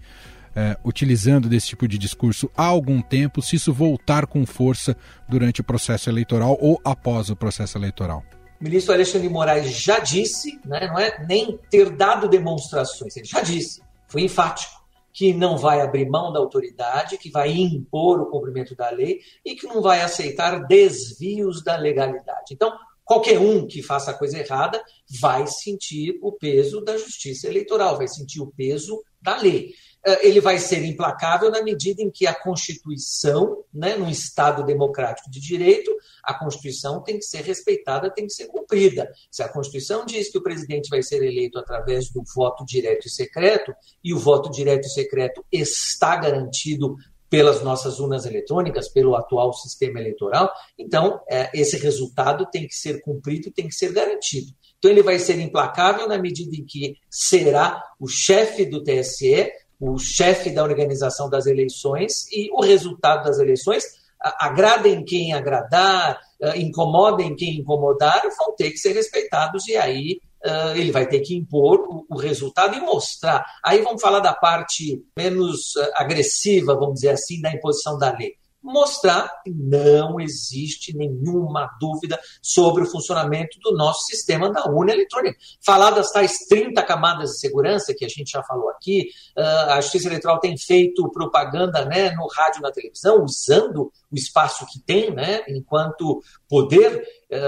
é, 0.55 0.77
utilizando 0.85 1.49
desse 1.49 1.69
tipo 1.69 1.89
de 1.89 1.99
discurso 1.99 2.51
há 2.57 2.65
algum 2.65 3.01
tempo, 3.01 3.43
se 3.43 3.57
isso 3.57 3.73
voltar 3.73 4.27
com 4.27 4.45
força 4.47 4.97
durante 5.29 5.61
o 5.61 5.65
processo 5.65 6.11
eleitoral 6.11 6.57
ou 6.61 6.81
após 6.85 7.31
o 7.31 7.37
processo 7.37 7.79
eleitoral? 7.79 8.23
O 8.61 8.65
ministro 8.65 8.95
Alexandre 8.95 9.27
de 9.27 9.33
Moraes 9.33 9.71
já 9.71 9.99
disse, 9.99 10.61
né, 10.65 10.87
não 10.87 10.99
é 10.99 11.27
nem 11.27 11.59
ter 11.69 11.91
dado 11.91 12.29
demonstrações, 12.29 13.17
ele 13.17 13.27
já 13.27 13.41
disse, 13.41 13.83
foi 14.07 14.23
enfático, 14.23 14.83
que 15.13 15.35
não 15.35 15.59
vai 15.59 15.81
abrir 15.81 16.09
mão 16.09 16.33
da 16.33 16.39
autoridade, 16.39 17.19
que 17.19 17.31
vai 17.31 17.51
impor 17.53 18.21
o 18.21 18.31
cumprimento 18.31 18.75
da 18.75 18.89
lei 18.91 19.21
e 19.45 19.55
que 19.55 19.67
não 19.67 19.83
vai 19.83 20.01
aceitar 20.01 20.67
desvios 20.67 21.63
da 21.63 21.77
legalidade. 21.77 22.53
Então, 22.53 22.73
qualquer 23.05 23.39
um 23.39 23.67
que 23.67 23.83
faça 23.83 24.11
a 24.11 24.15
coisa 24.15 24.39
errada 24.39 24.83
vai 25.21 25.47
sentir 25.47 26.19
o 26.23 26.33
peso 26.33 26.81
da 26.81 26.97
justiça 26.97 27.47
eleitoral, 27.47 27.99
vai 27.99 28.09
sentir 28.09 28.41
o 28.41 28.53
peso 28.57 29.03
da 29.21 29.37
lei. 29.37 29.75
Eh, 30.05 30.29
ele 30.29 30.41
vai 30.41 30.59
ser 30.59 30.85
implacável 30.85 31.51
na 31.51 31.63
medida 31.63 32.03
em 32.03 32.11
que 32.11 32.27
a 32.27 32.35
Constituição, 32.35 33.65
né, 33.73 33.97
num 33.97 34.09
Estado 34.09 34.65
democrático 34.65 35.31
de 35.31 35.41
direito, 35.41 35.91
a 36.25 36.35
Constituição 36.35 37.03
tem 37.03 37.19
que 37.19 37.25
ser 37.25 37.43
respeitada, 37.43 38.11
tem 38.11 38.27
que 38.27 38.33
ser 38.33 38.47
cumprida. 38.47 39.11
Se 39.31 39.43
a 39.43 39.49
Constituição 39.49 40.05
diz 40.05 40.29
que 40.31 40.39
o 40.39 40.43
presidente 40.43 40.89
vai 40.89 41.03
ser 41.03 41.23
eleito 41.23 41.59
através 41.59 42.11
do 42.11 42.23
voto 42.35 42.65
direto 42.65 43.07
e 43.07 43.11
secreto, 43.11 43.73
e 44.03 44.13
o 44.13 44.19
voto 44.19 44.51
direto 44.51 44.87
e 44.87 44.91
secreto 44.91 45.45
está 45.53 46.17
garantido 46.17 46.97
pelas 47.31 47.63
nossas 47.63 47.99
urnas 47.99 48.27
eletrônicas, 48.27 48.89
pelo 48.89 49.17
atual 49.17 49.55
sistema 49.55 49.99
eleitoral, 49.99 50.53
então 50.79 51.19
eh, 51.31 51.49
esse 51.55 51.79
resultado 51.79 52.47
tem 52.53 52.67
que 52.67 52.75
ser 52.75 53.01
cumprido, 53.01 53.51
tem 53.51 53.69
que 53.69 53.75
ser 53.75 53.91
garantido. 53.91 54.53
Então 54.79 54.91
ele 54.91 55.03
vai 55.03 55.19
ser 55.19 55.39
implacável 55.39 56.07
na 56.07 56.19
medida 56.19 56.55
em 56.55 56.65
que 56.65 56.97
será 57.09 57.83
o 57.99 58.07
chefe 58.07 58.67
do 58.67 58.83
TSE 58.83 59.51
o 59.83 59.99
chefe 59.99 60.49
da 60.51 60.63
organização 60.63 61.29
das 61.29 61.45
eleições 61.45 62.31
e 62.31 62.49
o 62.53 62.63
resultado 62.63 63.25
das 63.25 63.41
eleições, 63.41 63.83
agradem 64.21 65.05
quem 65.05 65.33
agradar, 65.33 66.21
incomodem 66.55 67.35
quem 67.35 67.59
incomodar, 67.59 68.23
vão 68.39 68.55
ter 68.55 68.71
que 68.71 68.79
ser 68.79 68.93
respeitados 68.93 69.67
e 69.67 69.77
aí 69.77 70.21
ele 70.77 70.93
vai 70.93 71.09
ter 71.09 71.19
que 71.19 71.35
impor 71.35 72.05
o, 72.09 72.17
resultado 72.17 72.77
e 72.77 72.81
mostrar. 72.81 73.45
Aí 73.65 73.83
vamos 73.83 74.01
falar 74.01 74.21
da 74.21 74.33
parte 74.33 75.05
menos 75.17 75.73
agressiva, 75.97 76.77
vamos 76.77 76.95
dizer 76.95 77.11
assim, 77.11 77.41
da 77.41 77.53
imposição 77.53 77.99
da 77.99 78.17
lei 78.17 78.37
mostrar 78.63 79.43
que 79.43 79.51
não 79.51 80.21
existe 80.21 80.97
nenhuma 80.97 81.69
dúvida 81.81 82.19
sobre 82.41 82.85
o 82.85 82.87
funcionamento 82.87 83.59
do 83.61 83.77
nosso 83.77 84.05
sistema 84.07 84.51
da 84.51 84.67
urna 84.67 84.93
eletrônica. 84.93 85.37
Falar 85.65 85.91
das 85.91 86.11
tais 86.13 86.39
30 86.49 86.83
camadas 86.83 87.31
de 87.31 87.41
segurança 87.41 87.95
que 87.95 88.05
a 88.05 88.09
gente 88.09 88.31
já 88.31 88.43
falou 88.43 88.71
aqui, 88.71 89.09
ah, 89.37 89.75
a 89.75 89.81
Justiça 89.81 90.09
Eleitoral 90.09 90.39
tem 90.39 90.57
feito 90.57 91.11
propaganda 91.11 91.85
né, 91.85 92.11
no 92.13 92.27
rádio 92.29 92.61
e 92.61 92.63
na 92.63 92.71
televisão, 92.71 93.25
usando 93.25 93.93
o 94.11 94.17
espaço 94.17 94.67
que 94.67 94.81
tem, 94.81 95.11
né, 95.11 95.43
enquanto 95.49 96.23
poder, 96.49 97.03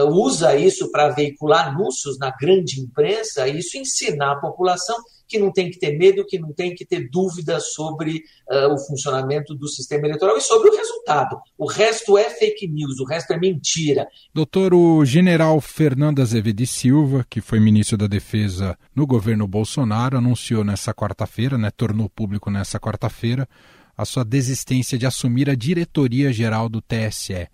usa 0.08 0.56
isso 0.56 0.90
para 0.90 1.10
veicular 1.10 1.68
anúncios 1.68 2.18
na 2.18 2.30
grande 2.30 2.80
imprensa, 2.80 3.46
isso 3.46 3.76
ensinar 3.76 4.32
a 4.32 4.40
população 4.40 4.96
que 5.26 5.38
não 5.38 5.52
tem 5.52 5.70
que 5.70 5.78
ter 5.78 5.96
medo, 5.96 6.24
que 6.24 6.38
não 6.38 6.52
tem 6.52 6.74
que 6.74 6.84
ter 6.84 7.08
dúvida 7.10 7.58
sobre 7.60 8.22
uh, 8.50 8.72
o 8.72 8.78
funcionamento 8.78 9.54
do 9.54 9.68
sistema 9.68 10.06
eleitoral 10.06 10.36
e 10.36 10.40
sobre 10.40 10.68
o 10.68 10.76
resultado. 10.76 11.36
O 11.58 11.66
resto 11.66 12.16
é 12.16 12.30
fake 12.30 12.68
news, 12.68 13.00
o 13.00 13.04
resto 13.04 13.32
é 13.32 13.38
mentira. 13.38 14.06
Doutor, 14.32 14.74
o 14.74 15.04
general 15.04 15.60
Fernando 15.60 16.20
Azevedo 16.20 16.66
Silva, 16.66 17.26
que 17.28 17.40
foi 17.40 17.58
ministro 17.58 17.96
da 17.96 18.06
Defesa 18.06 18.78
no 18.94 19.06
governo 19.06 19.46
Bolsonaro, 19.48 20.18
anunciou 20.18 20.62
nessa 20.62 20.94
quarta-feira, 20.94 21.58
né, 21.58 21.70
tornou 21.70 22.08
público 22.08 22.50
nessa 22.50 22.78
quarta-feira, 22.78 23.48
a 23.96 24.04
sua 24.04 24.24
desistência 24.24 24.98
de 24.98 25.06
assumir 25.06 25.48
a 25.48 25.54
diretoria 25.54 26.32
geral 26.32 26.68
do 26.68 26.80
TSE. 26.80 27.48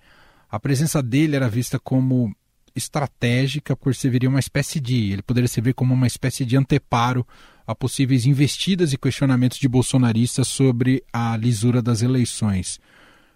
A 0.51 0.59
presença 0.59 1.03
dele 1.03 1.37
era 1.37 1.49
vista 1.49 1.79
como 1.79 2.35
estratégica 2.75 3.77
por 3.77 3.95
servir 3.95 4.27
uma 4.27 4.41
espécie 4.41 4.81
de, 4.81 5.13
ele 5.13 5.23
poderia 5.23 5.49
servir 5.49 5.75
como 5.75 5.95
uma 5.95 6.07
espécie 6.07 6.45
de 6.45 6.57
anteparo 6.57 7.27
a 7.67 7.75
possíveis 7.75 8.27
investidas 8.27 8.93
e 8.93 8.99
questionamentos 8.99 9.59
de 9.59 9.69
bolsonaristas 9.69 10.49
sobre 10.49 11.05
a 11.13 11.37
lisura 11.37 11.81
das 11.81 12.03
eleições. 12.03 12.81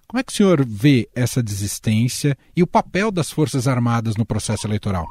Como 0.08 0.20
é 0.20 0.24
que 0.24 0.32
o 0.32 0.34
senhor 0.34 0.64
vê 0.66 1.08
essa 1.14 1.42
desistência 1.42 2.36
e 2.56 2.62
o 2.62 2.66
papel 2.66 3.10
das 3.10 3.30
Forças 3.30 3.68
Armadas 3.68 4.16
no 4.16 4.26
processo 4.26 4.66
eleitoral? 4.66 5.06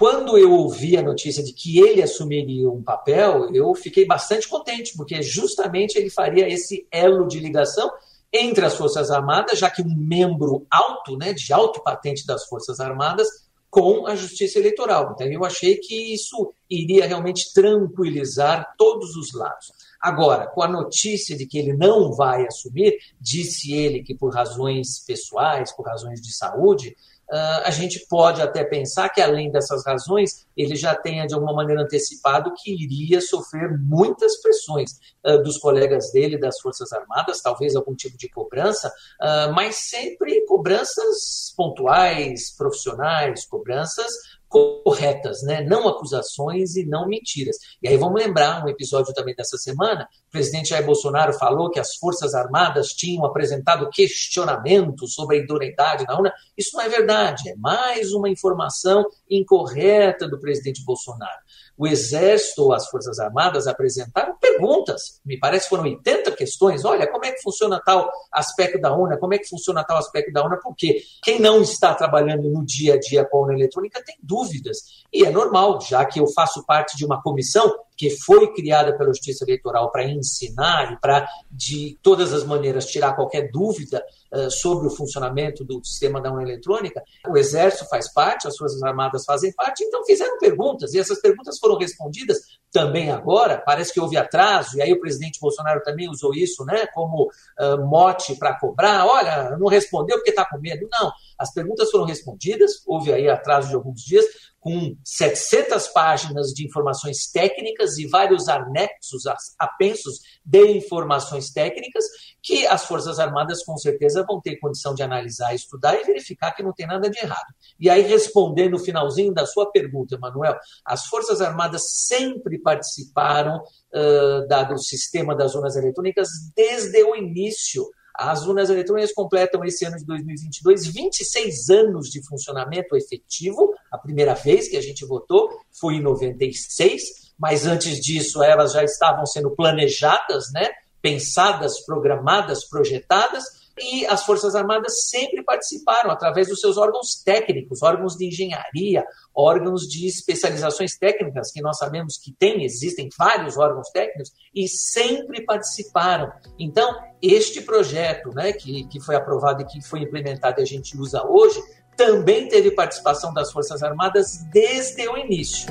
quando 0.00 0.38
eu 0.38 0.50
ouvi 0.50 0.96
a 0.96 1.02
notícia 1.02 1.42
de 1.42 1.52
que 1.52 1.78
ele 1.78 2.02
assumiria 2.02 2.70
um 2.70 2.82
papel, 2.82 3.54
eu 3.54 3.74
fiquei 3.74 4.06
bastante 4.06 4.48
contente, 4.48 4.96
porque 4.96 5.22
justamente 5.22 5.96
ele 5.96 6.08
faria 6.08 6.48
esse 6.48 6.86
elo 6.90 7.28
de 7.28 7.38
ligação 7.38 7.92
entre 8.32 8.64
as 8.64 8.76
Forças 8.76 9.10
Armadas, 9.10 9.58
já 9.58 9.70
que 9.70 9.82
um 9.82 9.94
membro 9.94 10.66
alto, 10.70 11.16
né, 11.16 11.32
de 11.32 11.52
alto 11.52 11.82
patente 11.82 12.26
das 12.26 12.46
Forças 12.46 12.80
Armadas, 12.80 13.28
com 13.70 14.06
a 14.06 14.16
Justiça 14.16 14.58
Eleitoral. 14.58 15.12
Então, 15.14 15.26
eu 15.28 15.44
achei 15.44 15.76
que 15.76 16.12
isso 16.12 16.52
iria 16.68 17.06
realmente 17.06 17.52
tranquilizar 17.54 18.74
todos 18.76 19.14
os 19.14 19.32
lados. 19.32 19.72
Agora, 20.00 20.48
com 20.48 20.62
a 20.62 20.68
notícia 20.68 21.36
de 21.36 21.46
que 21.46 21.58
ele 21.58 21.72
não 21.72 22.12
vai 22.12 22.44
assumir, 22.46 22.98
disse 23.20 23.72
ele 23.72 24.02
que 24.02 24.14
por 24.14 24.34
razões 24.34 25.04
pessoais, 25.06 25.72
por 25.72 25.86
razões 25.86 26.20
de 26.20 26.34
saúde, 26.34 26.96
Uh, 27.30 27.62
a 27.64 27.70
gente 27.70 28.06
pode 28.08 28.42
até 28.42 28.64
pensar 28.64 29.08
que, 29.08 29.20
além 29.20 29.52
dessas 29.52 29.86
razões, 29.86 30.46
ele 30.56 30.74
já 30.74 30.96
tenha, 30.96 31.26
de 31.26 31.34
alguma 31.34 31.52
maneira, 31.52 31.82
antecipado 31.82 32.52
que 32.56 32.72
iria 32.72 33.20
sofrer 33.20 33.78
muitas 33.78 34.40
pressões 34.42 34.90
uh, 35.24 35.40
dos 35.40 35.56
colegas 35.56 36.10
dele, 36.10 36.36
das 36.36 36.58
Forças 36.60 36.92
Armadas, 36.92 37.40
talvez 37.40 37.76
algum 37.76 37.94
tipo 37.94 38.18
de 38.18 38.28
cobrança, 38.28 38.88
uh, 38.88 39.52
mas 39.54 39.76
sempre 39.76 40.44
cobranças 40.46 41.54
pontuais, 41.56 42.50
profissionais, 42.56 43.46
cobranças 43.46 44.12
corretas, 44.50 45.42
né? 45.42 45.62
não 45.62 45.88
acusações 45.88 46.74
e 46.74 46.84
não 46.84 47.06
mentiras. 47.06 47.56
E 47.80 47.88
aí 47.88 47.96
vamos 47.96 48.20
lembrar 48.20 48.64
um 48.64 48.68
episódio 48.68 49.14
também 49.14 49.34
dessa 49.34 49.56
semana, 49.56 50.08
o 50.28 50.30
presidente 50.30 50.70
Jair 50.70 50.84
Bolsonaro 50.84 51.32
falou 51.34 51.70
que 51.70 51.78
as 51.78 51.94
Forças 51.94 52.34
Armadas 52.34 52.88
tinham 52.88 53.24
apresentado 53.24 53.88
questionamentos 53.90 55.14
sobre 55.14 55.36
a 55.36 55.40
idoneidade 55.40 56.04
da 56.04 56.18
UNA. 56.18 56.32
Isso 56.58 56.76
não 56.76 56.82
é 56.82 56.88
verdade, 56.88 57.48
é 57.48 57.56
mais 57.56 58.12
uma 58.12 58.28
informação 58.28 59.06
incorreta 59.30 60.28
do 60.28 60.40
presidente 60.40 60.84
Bolsonaro 60.84 61.40
o 61.80 61.86
Exército 61.86 62.64
ou 62.64 62.74
as 62.74 62.86
Forças 62.90 63.18
Armadas 63.18 63.66
apresentaram 63.66 64.36
perguntas, 64.36 65.18
me 65.24 65.38
parece 65.38 65.66
foram 65.66 65.84
80 65.84 66.30
questões. 66.32 66.84
Olha, 66.84 67.10
como 67.10 67.24
é 67.24 67.32
que 67.32 67.40
funciona 67.40 67.80
tal 67.82 68.06
aspecto 68.30 68.78
da 68.78 68.94
UNA? 68.94 69.16
Como 69.16 69.32
é 69.32 69.38
que 69.38 69.48
funciona 69.48 69.82
tal 69.82 69.96
aspecto 69.96 70.30
da 70.30 70.44
UNA? 70.44 70.58
Porque 70.62 71.02
quem 71.22 71.40
não 71.40 71.62
está 71.62 71.94
trabalhando 71.94 72.50
no 72.50 72.62
dia 72.66 72.94
a 72.94 73.00
dia 73.00 73.24
com 73.24 73.38
a 73.38 73.42
UNA 73.44 73.54
eletrônica 73.54 74.04
tem 74.04 74.14
dúvidas. 74.22 75.06
E 75.10 75.24
é 75.24 75.30
normal, 75.30 75.80
já 75.80 76.04
que 76.04 76.20
eu 76.20 76.26
faço 76.26 76.62
parte 76.66 76.98
de 76.98 77.06
uma 77.06 77.22
comissão 77.22 77.74
que 78.00 78.08
foi 78.08 78.50
criada 78.54 78.96
pela 78.96 79.10
Justiça 79.10 79.44
Eleitoral 79.44 79.92
para 79.92 80.08
ensinar 80.08 80.94
e 80.94 81.00
para, 81.02 81.28
de 81.50 81.98
todas 82.02 82.32
as 82.32 82.44
maneiras, 82.44 82.86
tirar 82.86 83.14
qualquer 83.14 83.50
dúvida 83.52 84.02
uh, 84.32 84.50
sobre 84.50 84.86
o 84.86 84.90
funcionamento 84.90 85.62
do 85.66 85.84
sistema 85.84 86.18
da 86.18 86.30
urna 86.30 86.44
eletrônica. 86.44 87.02
O 87.28 87.36
Exército 87.36 87.86
faz 87.90 88.10
parte, 88.10 88.48
as 88.48 88.56
Forças 88.56 88.82
Armadas 88.82 89.26
fazem 89.26 89.52
parte, 89.52 89.84
então 89.84 90.02
fizeram 90.06 90.38
perguntas, 90.38 90.94
e 90.94 90.98
essas 90.98 91.20
perguntas 91.20 91.58
foram 91.58 91.76
respondidas 91.76 92.38
também 92.72 93.10
agora. 93.10 93.62
Parece 93.64 93.92
que 93.92 94.00
houve 94.00 94.16
atraso, 94.16 94.76
e 94.76 94.82
aí 94.82 94.92
o 94.92 95.00
presidente 95.00 95.40
Bolsonaro 95.40 95.82
também 95.82 96.08
usou 96.08 96.34
isso 96.34 96.64
né, 96.64 96.86
como 96.94 97.24
uh, 97.24 97.86
mote 97.86 98.36
para 98.36 98.58
cobrar. 98.58 99.06
Olha, 99.06 99.56
não 99.58 99.68
respondeu 99.68 100.16
porque 100.16 100.30
está 100.30 100.44
com 100.44 100.58
medo. 100.58 100.88
Não, 100.90 101.12
as 101.38 101.52
perguntas 101.52 101.90
foram 101.90 102.04
respondidas, 102.04 102.82
houve 102.86 103.12
aí 103.12 103.28
atraso 103.28 103.68
de 103.68 103.74
alguns 103.74 104.00
dias, 104.02 104.24
com 104.60 104.94
700 105.02 105.88
páginas 105.88 106.48
de 106.48 106.66
informações 106.66 107.30
técnicas 107.32 107.96
e 107.96 108.06
vários 108.06 108.46
anexos, 108.46 109.22
apensos 109.58 110.20
de 110.44 110.66
informações 110.72 111.50
técnicas, 111.50 112.04
que 112.42 112.66
as 112.66 112.84
Forças 112.84 113.18
Armadas 113.18 113.62
com 113.64 113.76
certeza 113.76 114.24
vão 114.26 114.40
ter 114.40 114.56
condição 114.56 114.94
de 114.94 115.02
analisar, 115.02 115.54
estudar 115.54 116.00
e 116.00 116.04
verificar 116.04 116.52
que 116.52 116.62
não 116.62 116.72
tem 116.72 116.86
nada 116.86 117.08
de 117.10 117.18
errado. 117.18 117.54
E 117.78 117.88
aí, 117.88 118.02
respondendo 118.02 118.74
o 118.74 118.78
finalzinho 118.78 119.32
da 119.32 119.46
sua 119.46 119.70
pergunta, 119.70 120.14
Emanuel, 120.14 120.56
as 120.84 121.06
Forças 121.06 121.40
Armadas 121.40 121.82
sempre 122.06 122.58
participaram 122.58 123.58
uh, 123.58 124.48
da, 124.48 124.64
do 124.64 124.78
sistema 124.78 125.36
das 125.36 125.52
zonas 125.52 125.76
eletrônicas 125.76 126.28
desde 126.56 127.02
o 127.04 127.14
início 127.14 127.86
as 128.20 128.46
urnas 128.46 128.68
eletrônicas 128.68 129.14
completam 129.14 129.64
esse 129.64 129.84
ano 129.86 129.96
de 129.96 130.04
2022 130.04 130.88
26 130.88 131.70
anos 131.70 132.08
de 132.10 132.22
funcionamento 132.26 132.94
efetivo. 132.94 133.72
A 133.90 133.96
primeira 133.96 134.34
vez 134.34 134.68
que 134.68 134.76
a 134.76 134.80
gente 134.82 135.06
votou 135.06 135.48
foi 135.80 135.94
em 135.94 136.02
96, 136.02 137.29
mas 137.40 137.66
antes 137.66 137.98
disso 137.98 138.42
elas 138.42 138.72
já 138.72 138.84
estavam 138.84 139.24
sendo 139.24 139.50
planejadas, 139.50 140.52
né? 140.52 140.68
pensadas, 141.02 141.80
programadas, 141.80 142.68
projetadas 142.68 143.60
e 143.82 144.06
as 144.06 144.24
Forças 144.24 144.54
Armadas 144.54 145.08
sempre 145.08 145.42
participaram 145.42 146.10
através 146.10 146.48
dos 146.48 146.60
seus 146.60 146.76
órgãos 146.76 147.22
técnicos, 147.24 147.82
órgãos 147.82 148.14
de 148.14 148.26
engenharia, 148.26 149.04
órgãos 149.34 149.88
de 149.88 150.06
especializações 150.06 150.98
técnicas, 150.98 151.50
que 151.50 151.62
nós 151.62 151.78
sabemos 151.78 152.18
que 152.18 152.32
tem, 152.32 152.62
existem 152.62 153.08
vários 153.16 153.56
órgãos 153.56 153.88
técnicos, 153.90 154.32
e 154.54 154.68
sempre 154.68 155.44
participaram. 155.44 156.30
Então, 156.58 156.94
este 157.22 157.62
projeto 157.62 158.30
né, 158.34 158.52
que, 158.52 158.86
que 158.88 159.00
foi 159.00 159.16
aprovado 159.16 159.62
e 159.62 159.66
que 159.66 159.80
foi 159.80 160.00
implementado 160.00 160.60
e 160.60 160.62
a 160.62 160.66
gente 160.66 160.98
usa 160.98 161.24
hoje, 161.26 161.62
também 161.96 162.48
teve 162.48 162.70
participação 162.70 163.32
das 163.32 163.50
Forças 163.50 163.82
Armadas 163.82 164.44
desde 164.52 165.08
o 165.08 165.16
início. 165.16 165.68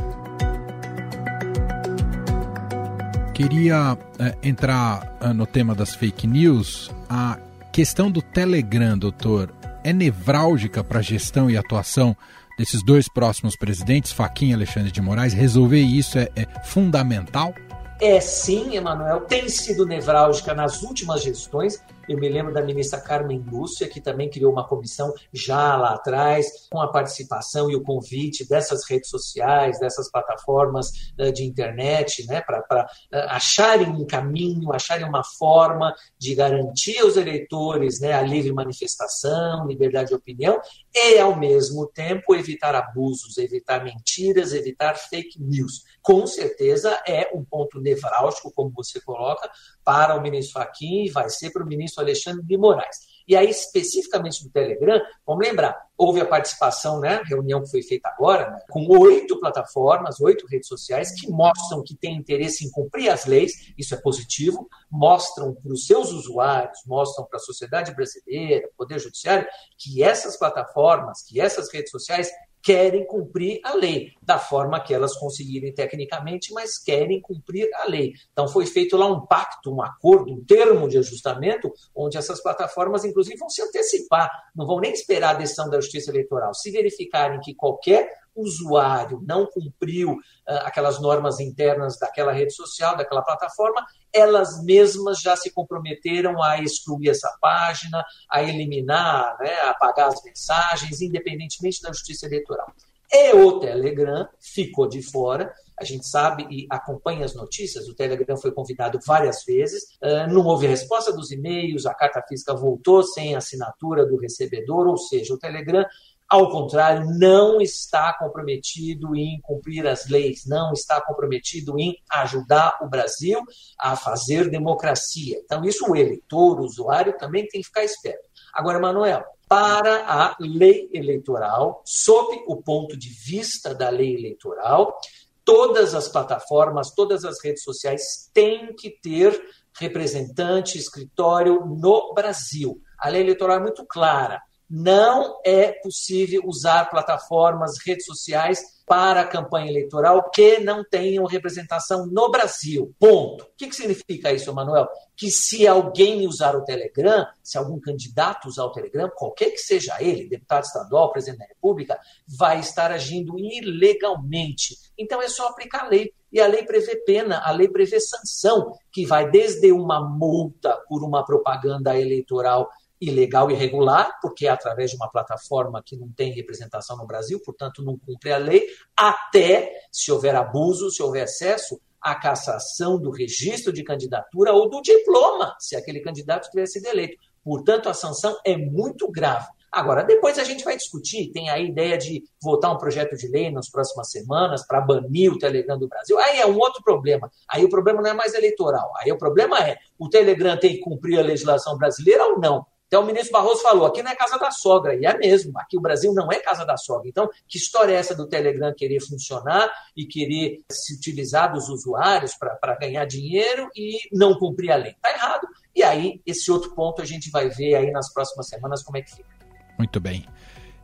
Queria 3.40 3.98
é, 4.20 4.36
entrar 4.50 5.16
é, 5.22 5.32
no 5.32 5.46
tema 5.46 5.74
das 5.74 5.96
fake 5.96 6.28
news. 6.28 6.92
A 7.10 7.40
questão 7.72 8.12
do 8.12 8.22
Telegram, 8.22 8.98
doutor, 8.98 9.54
é 9.82 9.94
nevrálgica 9.94 10.84
para 10.84 11.00
a 11.00 11.02
gestão 11.02 11.50
e 11.50 11.56
atuação 11.56 12.18
desses 12.58 12.84
dois 12.84 13.08
próximos 13.08 13.56
presidentes, 13.56 14.12
Faquinha 14.12 14.52
e 14.52 14.56
Alexandre 14.56 14.92
de 14.92 15.02
Moraes? 15.02 15.32
Resolver 15.32 15.80
isso 15.80 16.20
é, 16.20 16.28
é 16.36 16.46
fundamental? 16.66 17.56
É 18.02 18.20
sim, 18.20 18.76
Emanuel, 18.76 19.22
tem 19.22 19.48
sido 19.48 19.86
nevrálgica 19.86 20.54
nas 20.54 20.84
últimas 20.84 21.24
gestões 21.24 21.82
eu 22.10 22.18
me 22.18 22.28
lembro 22.28 22.52
da 22.52 22.64
ministra 22.64 23.00
Carmen 23.00 23.40
Lúcia, 23.40 23.88
que 23.88 24.02
também 24.02 24.30
criou 24.30 24.52
uma 24.52 24.68
comissão 24.68 25.14
já 25.32 25.78
lá 25.78 25.94
atrás, 25.94 26.68
com 26.72 26.82
a 26.82 26.92
participação 26.92 27.70
e 27.70 27.76
o 27.76 27.84
convite 27.84 28.48
dessas 28.50 28.84
redes 28.90 29.10
sociais, 29.10 29.80
dessas 29.80 30.12
plataformas 30.12 30.90
uh, 31.20 31.32
de 31.32 31.46
internet, 31.46 32.26
né, 32.26 32.42
para 32.42 32.62
uh, 32.62 33.18
acharem 33.30 33.90
um 33.90 34.06
caminho, 34.06 34.74
acharem 34.74 35.08
uma 35.08 35.24
forma 35.24 35.94
de 36.18 36.34
garantir 36.34 36.98
aos 37.00 37.16
eleitores 37.16 38.00
né, 38.00 38.14
a 38.14 38.24
livre 38.24 38.52
manifestação, 38.52 39.68
liberdade 39.68 40.10
de 40.10 40.16
opinião 40.16 40.60
e, 40.94 41.20
ao 41.20 41.38
mesmo 41.38 41.86
tempo, 41.86 42.36
evitar 42.36 42.74
abusos, 42.74 43.38
evitar 43.38 43.84
mentiras, 43.84 44.52
evitar 44.54 44.96
fake 44.96 45.40
news. 45.40 45.84
Com 46.10 46.26
certeza 46.26 47.00
é 47.08 47.30
um 47.36 47.46
ponto 47.46 47.80
nevrálgico, 47.80 48.52
como 48.52 48.72
você 48.76 49.00
coloca, 49.00 49.48
para 49.84 50.16
o 50.16 50.22
ministro 50.24 50.54
Fachin 50.54 51.04
e 51.06 51.12
vai 51.12 51.30
ser 51.30 51.52
para 51.52 51.64
o 51.64 51.68
ministro 51.68 52.02
Alexandre 52.02 52.44
de 52.44 52.58
Moraes. 52.58 52.98
E 53.28 53.36
aí, 53.36 53.48
especificamente 53.48 54.44
do 54.44 54.50
Telegram, 54.50 55.00
vamos 55.24 55.48
lembrar, 55.48 55.80
houve 55.96 56.20
a 56.20 56.26
participação, 56.26 57.00
né, 57.00 57.22
reunião 57.28 57.62
que 57.62 57.70
foi 57.70 57.84
feita 57.84 58.10
agora, 58.10 58.50
né, 58.50 58.60
com 58.72 58.88
oito 58.88 59.40
plataformas, 59.40 60.20
oito 60.20 60.48
redes 60.48 60.68
sociais, 60.68 61.12
que 61.12 61.30
mostram 61.30 61.84
que 61.84 61.96
têm 61.96 62.16
interesse 62.16 62.66
em 62.66 62.72
cumprir 62.72 63.10
as 63.10 63.28
leis, 63.28 63.72
isso 63.78 63.94
é 63.94 63.98
positivo, 64.02 64.68
mostram 64.90 65.54
para 65.54 65.72
os 65.72 65.86
seus 65.86 66.12
usuários, 66.12 66.80
mostram 66.88 67.24
para 67.24 67.38
a 67.38 67.40
sociedade 67.40 67.94
brasileira, 67.94 68.68
Poder 68.76 68.98
Judiciário, 68.98 69.48
que 69.78 70.02
essas 70.02 70.36
plataformas, 70.36 71.22
que 71.22 71.40
essas 71.40 71.72
redes 71.72 71.92
sociais 71.92 72.32
querem 72.62 73.06
cumprir 73.06 73.60
a 73.64 73.74
lei, 73.74 74.12
da 74.22 74.38
forma 74.38 74.80
que 74.80 74.94
elas 74.94 75.16
conseguirem 75.16 75.74
tecnicamente, 75.74 76.54
mas 76.54 76.78
querem 76.78 77.22
cumprir 77.22 77.70
a 77.76 77.86
lei. 77.86 78.14
Então 78.32 78.48
foi 78.48 78.66
feito 78.66 78.98
lá 78.98 79.08
um 79.08 79.26
pacto, 79.26 79.74
um 79.74 79.82
acordo, 79.82 80.34
um 80.34 80.44
termo 80.44 80.88
de 80.88 80.98
ajustamento, 80.98 81.72
onde 81.96 82.18
essas 82.18 82.42
plataformas, 82.42 83.06
inclusive, 83.06 83.38
vão 83.38 83.50
se 83.50 83.62
antecipar, 83.62 84.30
não 84.56 84.66
vão 84.66 84.80
nem 84.80 84.92
esperar 84.92 85.36
a 85.36 85.40
decisão 85.40 85.70
da 85.70 85.80
Justiça 85.80 86.12
Eleitoral. 86.12 86.54
Se 86.54 86.72
verificarem 86.72 87.40
que 87.40 87.56
qualquer 87.56 88.10
usuário 88.36 89.22
não 89.26 89.46
cumpriu 89.46 90.14
uh, 90.14 90.18
aquelas 90.64 91.00
normas 91.02 91.40
internas 91.40 91.98
daquela 92.00 92.32
rede 92.32 92.54
social, 92.54 92.96
daquela 92.96 93.22
plataforma, 93.22 93.86
elas 94.14 94.64
mesmas 94.64 95.20
já 95.20 95.36
se 95.36 95.52
comprometeram 95.52 96.42
a 96.42 96.62
excluir 96.62 97.10
essa 97.10 97.32
página, 97.42 98.04
a 98.30 98.42
eliminar, 98.44 99.38
né, 99.40 99.54
a 99.62 99.70
apagar 99.72 100.08
as 100.08 100.24
mensagens, 100.24 101.02
independentemente 101.02 101.82
da 101.82 101.92
justiça 101.92 102.26
eleitoral. 102.26 102.74
E 103.12 103.34
o 103.34 103.60
Telegram 103.60 104.28
ficou 104.40 104.88
de 104.88 105.02
fora. 105.02 105.52
A 105.80 105.84
gente 105.84 106.06
sabe 106.06 106.46
e 106.52 106.68
acompanha 106.70 107.26
as 107.26 107.34
notícias. 107.34 107.88
O 107.88 107.96
Telegram 107.96 108.38
foi 108.38 108.52
convidado 108.52 109.00
várias 109.04 109.46
vezes, 109.46 109.98
não 110.30 110.46
houve 110.46 110.68
resposta 110.68 111.12
dos 111.14 111.32
e-mails, 111.32 111.86
a 111.86 111.94
carta 111.94 112.22
física 112.28 112.54
voltou 112.54 113.02
sem 113.02 113.34
assinatura 113.34 114.06
do 114.06 114.18
recebedor, 114.18 114.88
ou 114.88 114.98
seja, 114.98 115.34
o 115.34 115.40
Telegram 115.40 115.86
ao 116.30 116.52
contrário, 116.52 117.08
não 117.18 117.60
está 117.60 118.14
comprometido 118.14 119.16
em 119.16 119.42
cumprir 119.42 119.88
as 119.88 120.08
leis, 120.08 120.46
não 120.46 120.72
está 120.74 121.02
comprometido 121.02 121.80
em 121.80 121.98
ajudar 122.12 122.78
o 122.82 122.88
Brasil 122.88 123.42
a 123.80 123.96
fazer 123.96 124.50
democracia. 124.52 125.42
Então, 125.44 125.66
isso 125.66 125.90
o 125.90 125.96
eleitor, 125.96 126.60
o 126.60 126.64
usuário, 126.64 127.18
também 127.18 127.48
tem 127.48 127.62
que 127.62 127.68
ficar 127.68 127.84
esperto. 127.84 128.30
Agora, 128.54 128.80
Manuel, 128.80 129.24
para 129.48 130.06
a 130.06 130.36
lei 130.40 130.88
eleitoral, 130.94 131.82
sob 131.84 132.44
o 132.46 132.58
ponto 132.58 132.96
de 132.96 133.10
vista 133.10 133.74
da 133.74 133.90
lei 133.90 134.14
eleitoral. 134.14 135.00
Todas 135.44 135.96
as 135.96 136.08
plataformas, 136.08 136.92
todas 136.92 137.26
as 137.26 137.44
redes 137.44 137.64
sociais 137.64 138.30
têm 138.32 138.76
que 138.76 138.92
ter 139.02 139.42
representante, 139.80 140.78
escritório 140.78 141.66
no 141.66 142.14
Brasil. 142.14 142.80
A 143.00 143.10
lei 143.10 143.22
eleitoral 143.22 143.58
é 143.58 143.62
muito 143.62 143.84
clara. 143.88 144.40
Não 144.70 145.40
é 145.44 145.72
possível 145.72 146.42
usar 146.46 146.90
plataformas, 146.90 147.78
redes 147.84 148.06
sociais 148.06 148.62
para 148.90 149.22
a 149.22 149.28
campanha 149.28 149.70
eleitoral 149.70 150.32
que 150.32 150.58
não 150.60 150.84
tenham 150.84 151.24
representação 151.26 152.08
no 152.08 152.32
Brasil. 152.32 152.92
Ponto. 153.00 153.44
O 153.44 153.48
que, 153.56 153.68
que 153.68 153.76
significa 153.76 154.34
isso, 154.34 154.52
Manuel? 154.52 154.88
Que 155.16 155.30
se 155.30 155.68
alguém 155.68 156.28
usar 156.28 156.56
o 156.56 156.64
Telegram, 156.64 157.24
se 157.44 157.56
algum 157.56 157.80
candidato 157.80 158.48
usar 158.48 158.66
o 158.66 158.72
Telegram, 158.72 159.08
qualquer 159.16 159.52
que 159.52 159.60
seja 159.60 159.96
ele, 160.00 160.28
deputado 160.28 160.64
estadual, 160.64 161.12
presidente 161.12 161.40
da 161.40 161.46
República, 161.46 162.00
vai 162.28 162.60
estar 162.60 162.92
agindo 162.92 163.38
ilegalmente. 163.38 164.76
Então 164.98 165.22
é 165.22 165.28
só 165.28 165.48
aplicar 165.48 165.86
a 165.86 165.90
lei. 165.90 166.12
E 166.32 166.40
a 166.40 166.48
lei 166.48 166.64
prevê 166.64 166.96
pena, 166.96 167.42
a 167.44 167.52
lei 167.52 167.68
prevê 167.68 168.00
sanção, 168.00 168.76
que 168.92 169.06
vai 169.06 169.30
desde 169.30 169.72
uma 169.72 170.00
multa 170.00 170.76
por 170.88 171.04
uma 171.04 171.24
propaganda 171.24 172.00
eleitoral 172.00 172.70
ilegal 173.02 173.50
e 173.50 173.54
irregular, 173.54 174.20
porque 174.22 174.48
é 174.48 174.50
através 174.50 174.92
de 174.92 174.98
uma 174.98 175.10
plataforma 175.10 175.82
que 175.84 175.96
não 175.96 176.12
tem 176.12 176.34
representação 176.34 176.98
no 176.98 177.08
Brasil, 177.08 177.42
portanto 177.44 177.84
não 177.84 177.98
cumpre 177.98 178.32
a 178.32 178.38
lei, 178.38 178.68
até, 178.96 179.72
se 179.92 180.12
houver 180.12 180.36
abuso, 180.36 180.92
se 180.92 181.02
houver 181.02 181.24
excesso, 181.24 181.80
a 182.02 182.16
cassação 182.16 183.00
do 183.00 183.12
registro 183.12 183.74
de 183.74 183.84
candidatura 183.84 184.54
ou 184.54 184.70
do 184.70 184.82
diploma, 184.82 185.56
se 185.60 185.76
aquele 185.76 186.00
candidato 186.00 186.50
tivesse 186.50 186.74
sido 186.74 186.88
eleito. 186.88 187.18
Portanto, 187.44 187.90
a 187.90 187.94
sanção 187.94 188.38
é 188.46 188.56
muito 188.56 189.10
grave. 189.12 189.48
Agora, 189.72 190.04
depois 190.04 190.40
a 190.40 190.44
gente 190.44 190.64
vai 190.64 190.76
discutir, 190.76 191.32
tem 191.32 191.50
a 191.50 191.60
ideia 191.60 191.96
de 191.98 192.24
votar 192.42 192.74
um 192.74 192.78
projeto 192.78 193.16
de 193.16 193.28
lei 193.28 193.52
nas 193.52 193.70
próximas 193.70 194.10
semanas 194.10 194.66
para 194.66 194.82
banir 194.82 195.32
o 195.32 195.38
Telegram 195.38 195.78
do 195.78 195.88
Brasil. 195.88 196.18
Aí 196.18 196.40
é 196.40 196.48
um 196.48 196.58
outro 196.58 196.82
problema. 196.84 197.32
Aí 197.48 197.64
o 197.64 197.70
problema 197.70 198.02
não 198.02 198.10
é 198.10 198.14
mais 198.14 198.34
eleitoral. 198.34 198.92
Aí 198.98 199.12
o 199.12 199.18
problema 199.18 199.60
é, 199.60 199.78
o 199.98 200.10
Telegram 200.10 200.58
tem 200.58 200.74
que 200.74 200.80
cumprir 200.80 201.20
a 201.20 201.24
legislação 201.24 201.78
brasileira 201.78 202.26
ou 202.26 202.40
não? 202.40 202.66
Então, 202.90 203.04
o 203.04 203.06
ministro 203.06 203.32
Barroso 203.32 203.62
falou: 203.62 203.86
aqui 203.86 204.02
não 204.02 204.10
é 204.10 204.16
casa 204.16 204.38
da 204.40 204.50
sogra, 204.50 204.96
e 204.96 205.06
é 205.06 205.16
mesmo, 205.16 205.58
aqui 205.60 205.78
o 205.78 205.82
Brasil 205.82 206.12
não 206.12 206.32
é 206.32 206.40
casa 206.40 206.66
da 206.66 206.76
sogra. 206.76 207.08
Então, 207.08 207.30
que 207.48 207.58
história 207.58 207.94
é 207.94 207.96
essa 207.96 208.16
do 208.16 208.28
Telegram 208.28 208.74
querer 208.76 209.00
funcionar 209.00 209.72
e 209.96 210.08
querer 210.08 210.58
se 210.72 210.96
utilizar 210.96 211.54
dos 211.54 211.70
usuários 211.70 212.34
para 212.36 212.76
ganhar 212.76 213.06
dinheiro 213.06 213.70
e 213.76 214.00
não 214.12 214.34
cumprir 214.34 214.72
a 214.72 214.76
lei? 214.76 214.92
Está 214.94 215.12
errado. 215.12 215.48
E 215.76 215.84
aí, 215.84 216.20
esse 216.26 216.52
outro 216.52 216.74
ponto 216.74 217.00
a 217.00 217.06
gente 217.06 217.30
vai 217.30 217.48
ver 217.48 217.76
aí 217.76 217.92
nas 217.92 218.12
próximas 218.12 218.48
semanas 218.48 218.82
como 218.82 218.98
é 218.98 219.04
que 219.04 219.12
fica. 219.12 219.30
Muito 219.78 220.00
bem. 220.00 220.26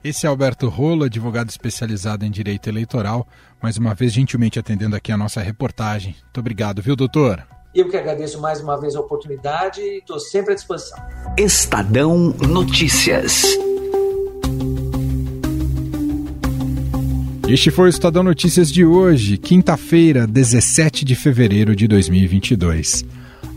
Esse 0.04 0.28
é 0.28 0.30
Alberto 0.30 0.70
Rolo, 0.70 1.06
advogado 1.06 1.50
especializado 1.50 2.24
em 2.24 2.30
direito 2.30 2.70
eleitoral, 2.70 3.28
mais 3.60 3.78
uma 3.78 3.96
vez 3.96 4.14
gentilmente 4.14 4.60
atendendo 4.60 4.96
aqui 4.96 5.12
a 5.12 5.18
nossa 5.18 5.42
reportagem. 5.42 6.16
Muito 6.22 6.40
obrigado, 6.40 6.84
viu, 6.84 6.96
doutor? 6.96 7.55
Eu 7.76 7.90
que 7.90 7.98
agradeço 7.98 8.40
mais 8.40 8.62
uma 8.62 8.80
vez 8.80 8.96
a 8.96 9.02
oportunidade 9.02 9.82
e 9.82 9.98
estou 9.98 10.18
sempre 10.18 10.54
à 10.54 10.56
disposição. 10.56 10.98
Estadão 11.38 12.34
Notícias. 12.48 13.44
Este 17.46 17.70
foi 17.72 17.88
o 17.88 17.90
Estadão 17.90 18.24
Notícias 18.24 18.72
de 18.72 18.86
hoje, 18.86 19.38
quinta-feira, 19.38 20.26
17 20.26 21.04
de 21.04 21.16
fevereiro 21.16 21.76
de 21.76 21.86
2022. 21.86 23.04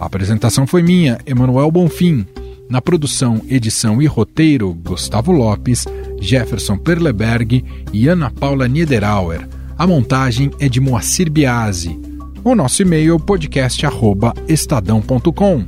A 0.00 0.07
apresentação 0.07 0.66
foi 0.66 0.83
minha, 0.83 1.20
Emanuel 1.24 1.70
Bonfim. 1.70 2.26
Na 2.68 2.83
produção, 2.83 3.40
edição 3.48 4.02
e 4.02 4.07
roteiro, 4.07 4.74
Gustavo 4.74 5.31
Lopes, 5.31 5.87
Jefferson 6.20 6.76
Perleberg 6.76 7.64
e 7.92 8.09
Ana 8.09 8.33
Paula 8.33 8.66
Niederauer. 8.66 9.48
A 9.78 9.87
montagem 9.87 10.50
é 10.59 10.68
de 10.68 10.81
Moacir 10.81 11.31
Biasi. 11.31 12.08
O 12.44 12.55
nosso 12.55 12.83
e-mail 12.83 13.16
é 13.16 13.18
podcast@estadão.com. 13.18 15.64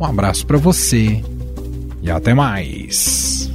Um 0.00 0.04
abraço 0.04 0.46
para 0.46 0.58
você 0.58 1.20
e 2.02 2.10
até 2.10 2.34
mais. 2.34 3.50